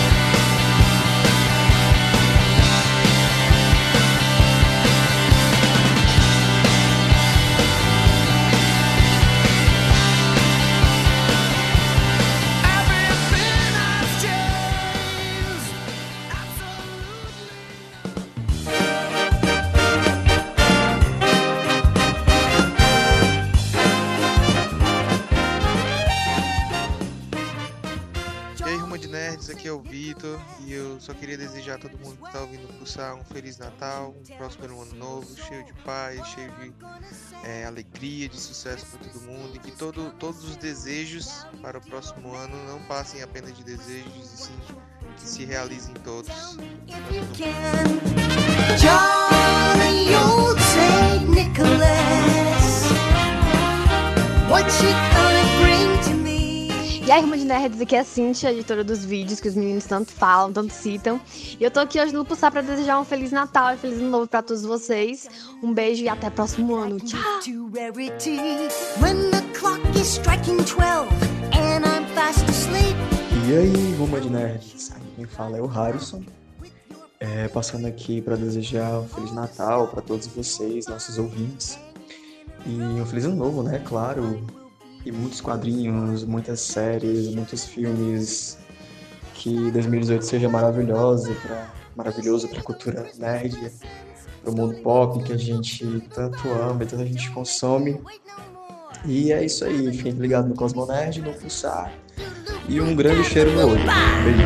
[32.99, 36.75] um Feliz Natal, um próspero ano novo, cheio de paz, cheio de
[37.45, 41.81] é, alegria, de sucesso para todo mundo e que todo, todos os desejos para o
[41.81, 44.59] próximo ano não passem apenas de desejos e sim
[45.17, 46.31] que se realizem todos.
[57.21, 59.85] E aí, Ruma de Nerds, aqui é a Cintia, editora dos vídeos que os meninos
[59.85, 61.21] tanto falam, tanto citam.
[61.61, 64.09] E eu tô aqui hoje no Pulsar pra desejar um Feliz Natal e Feliz Ano
[64.09, 65.29] Novo pra todos vocês.
[65.63, 66.99] Um beijo e até próximo ano.
[66.99, 67.21] Tchau!
[67.45, 68.39] To rarity
[69.03, 71.11] when the clock is striking 12
[71.53, 72.97] and I'm fast asleep.
[73.47, 74.91] E aí, Ruma de Nerds?
[74.93, 76.23] Aqui quem fala é o Harrison.
[77.19, 81.79] É, passando aqui para desejar um Feliz Natal para todos vocês, nossos ouvintes.
[82.65, 83.79] E um Feliz Ano Novo, né?
[83.85, 84.43] Claro.
[85.05, 88.59] E muitos quadrinhos, muitas séries, muitos filmes.
[89.35, 93.73] Que 2018 seja maravilhoso para maravilhoso para a cultura nerd,
[94.43, 95.85] para o mundo pop que a gente
[96.15, 98.01] tanto ama e tanta gente consome.
[99.05, 99.93] E é isso aí.
[99.93, 101.93] Fiquem ligados no Cosmo Nerd, no Pulsar.
[102.69, 103.81] E um grande cheiro no olho.
[104.25, 104.43] Beijo.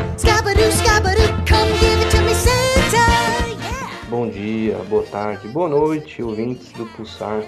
[4.08, 7.42] Bom dia, boa tarde, boa noite, ouvintes do Pulsar.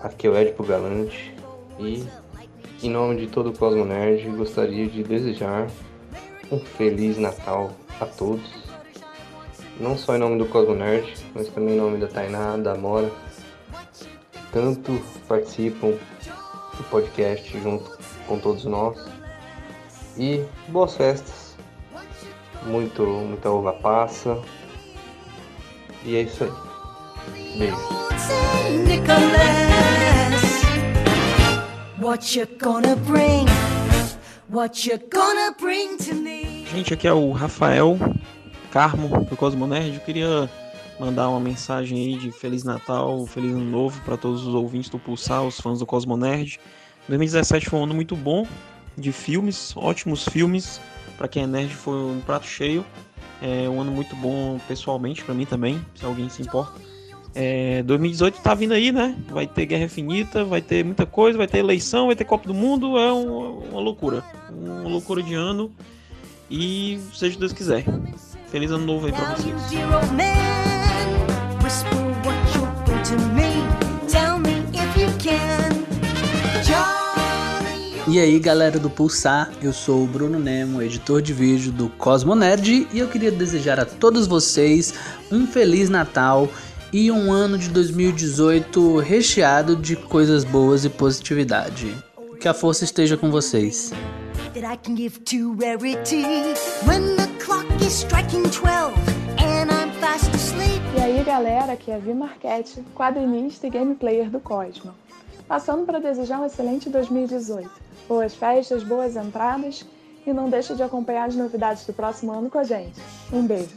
[0.00, 1.37] Aqui é o Edipo Galante
[1.78, 2.06] e,
[2.82, 5.68] em nome de todo o Cosmo Nerd, gostaria de desejar
[6.50, 7.70] um Feliz Natal
[8.00, 8.48] a todos.
[9.78, 13.10] Não só em nome do Cosmo Nerd, mas também em nome da Tainá, da Amora,
[14.52, 15.92] tanto participam
[16.76, 18.98] do podcast junto com todos nós.
[20.16, 21.56] E boas festas,
[22.64, 24.38] muito, muita uva passa.
[26.04, 26.50] E é isso aí.
[27.58, 27.76] Beijo.
[32.00, 33.46] What you gonna bring?
[34.48, 36.64] What you gonna bring to me?
[36.66, 37.98] Gente, aqui é o Rafael
[38.70, 39.94] Carmo do Cosmo Nerd.
[39.94, 40.48] Eu queria
[41.00, 44.98] mandar uma mensagem aí de Feliz Natal, Feliz Ano Novo para todos os ouvintes do
[44.98, 46.60] Pulsar, os fãs do Cosmo Nerd.
[47.08, 48.46] 2017 foi um ano muito bom
[48.96, 50.80] de filmes, ótimos filmes.
[51.16, 52.86] Para quem é nerd foi um prato cheio.
[53.42, 56.80] É um ano muito bom pessoalmente para mim também, se alguém se importa.
[57.40, 59.14] É, 2018 tá vindo aí, né?
[59.30, 62.52] Vai ter Guerra Infinita, vai ter muita coisa, vai ter eleição, vai ter Copa do
[62.54, 64.24] Mundo, é um- uma loucura.
[64.50, 65.70] Uma loucura de ano.
[66.50, 67.84] E seja Deus quiser.
[68.50, 69.54] Feliz ano novo aí pra vocês.
[78.10, 82.34] E aí galera do Pulsar, eu sou o Bruno Nemo, editor de vídeo do Cosmo
[82.34, 84.94] Nerd e eu queria desejar a todos vocês
[85.30, 86.48] um Feliz Natal
[86.92, 91.94] e um ano de 2018 recheado de coisas boas e positividade.
[92.40, 93.92] Que a força esteja com vocês.
[94.54, 96.24] that I can give to rarity
[96.84, 98.92] when the clock is striking 12
[99.38, 100.82] and I'm fast asleep.
[100.96, 104.94] E aí galera, aqui é a Vi Marquette, quadrinista e game player do Cosmo.
[105.46, 107.70] Passando para desejar um excelente 2018.
[108.08, 109.84] Boas festas, boas entradas
[110.26, 113.00] e não deixe de acompanhar as novidades do próximo ano com a gente.
[113.32, 113.76] Um beijo.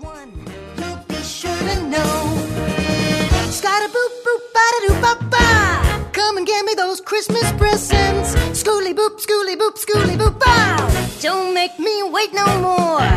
[3.51, 6.09] To boop boop bada doo ba ba.
[6.13, 8.33] Come and get me those Christmas presents.
[8.57, 10.89] Schooly boop, schooly boop, schooly boop bow.
[11.21, 13.11] Don't make me wait no more.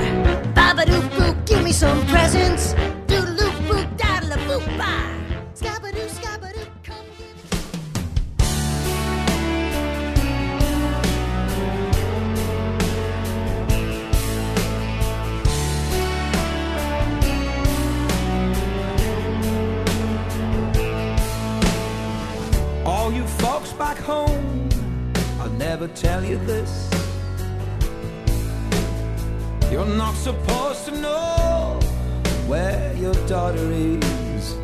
[0.52, 2.74] Baba doo boop, give me some presents.
[3.06, 5.13] Doodle boop, daddle boop ba.
[23.04, 24.66] All you folks back home,
[25.38, 26.88] I'll never ever tell you this?
[29.70, 31.78] You're not supposed to know
[32.48, 34.56] where your daughter is.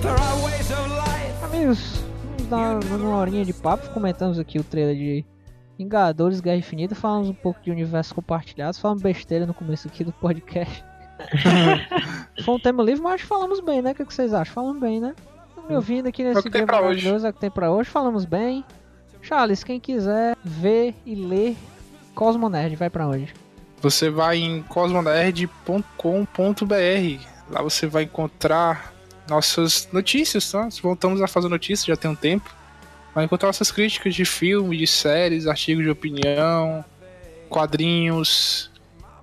[0.00, 1.44] There are ways of life.
[1.44, 2.02] Amigos,
[2.48, 3.90] vamos dar uma horinha de papo.
[3.90, 5.26] Comentamos aqui o trailer de
[5.76, 6.94] Vingadores Guerra Infinita.
[6.94, 8.78] Falamos um pouco de universos compartilhados.
[8.78, 10.82] Falamos besteira no começo aqui do podcast.
[12.42, 13.90] Foi um tema livre, mas falamos bem, né?
[13.90, 14.54] O que que vocês acham?
[14.54, 15.14] Falamos bem, né?
[15.68, 17.90] Me ouvindo aqui É nesse tem dia maravilhoso, é o que tem pra hoje.
[17.90, 18.64] Falamos bem.
[19.20, 21.56] Charles, quem quiser ver e ler
[22.14, 23.34] Cosmo Nerd, vai pra onde?
[23.82, 27.26] Você vai em cosmonerd.com.br.
[27.50, 28.94] Lá você vai encontrar
[29.28, 30.68] nossas notícias, tá?
[30.82, 32.54] Voltamos a fazer notícias já tem um tempo.
[33.14, 36.84] Vai encontrar nossas críticas de filme, de séries, artigos de opinião,
[37.48, 38.70] quadrinhos,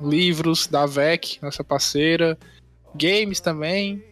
[0.02, 2.38] livros da VEC, nossa parceira,
[2.96, 4.04] games também.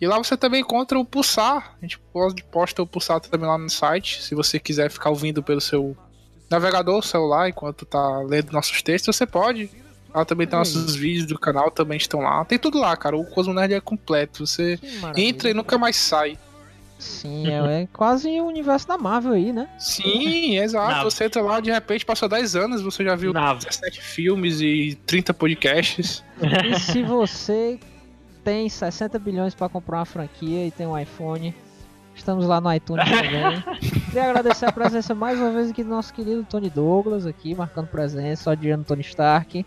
[0.00, 1.76] E lá você também encontra o Pulsar.
[1.80, 4.22] A gente pode- posta o Pulsar também lá no site.
[4.22, 5.96] Se você quiser ficar ouvindo pelo seu
[6.50, 9.70] navegador, celular, enquanto tá lendo nossos textos, você pode.
[10.14, 10.60] Lá também tem Hum.
[10.60, 12.44] nossos vídeos do canal, também estão lá.
[12.44, 13.16] Tem tudo lá, cara.
[13.16, 14.46] O Cosmo Nerd é completo.
[14.46, 14.78] Você
[15.16, 16.38] entra e nunca mais sai.
[16.98, 19.68] Sim, é, é quase o universo da Marvel aí, né?
[19.78, 20.90] Sim, exato.
[20.92, 21.04] Nave.
[21.04, 25.34] Você entra lá, de repente, passou 10 anos, você já viu 17 filmes e 30
[25.34, 26.22] podcasts.
[26.40, 27.78] E se você
[28.44, 31.54] tem 60 bilhões pra comprar uma franquia e tem um iPhone,
[32.14, 33.80] estamos lá no iTunes também.
[34.04, 37.88] Queria agradecer a presença mais uma vez aqui do nosso querido Tony Douglas, aqui, marcando
[37.88, 39.64] presença, odiando Tony Stark.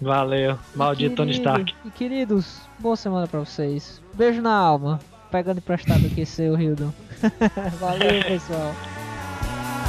[0.00, 1.74] Valeu, maldito Tony Stark.
[1.84, 4.00] E queridos, boa semana pra vocês.
[4.14, 5.00] Beijo na alma.
[5.30, 6.90] Pegando emprestado aqui seu, Hildon.
[7.78, 8.74] Valeu, pessoal.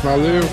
[0.04, 0.44] Valeu.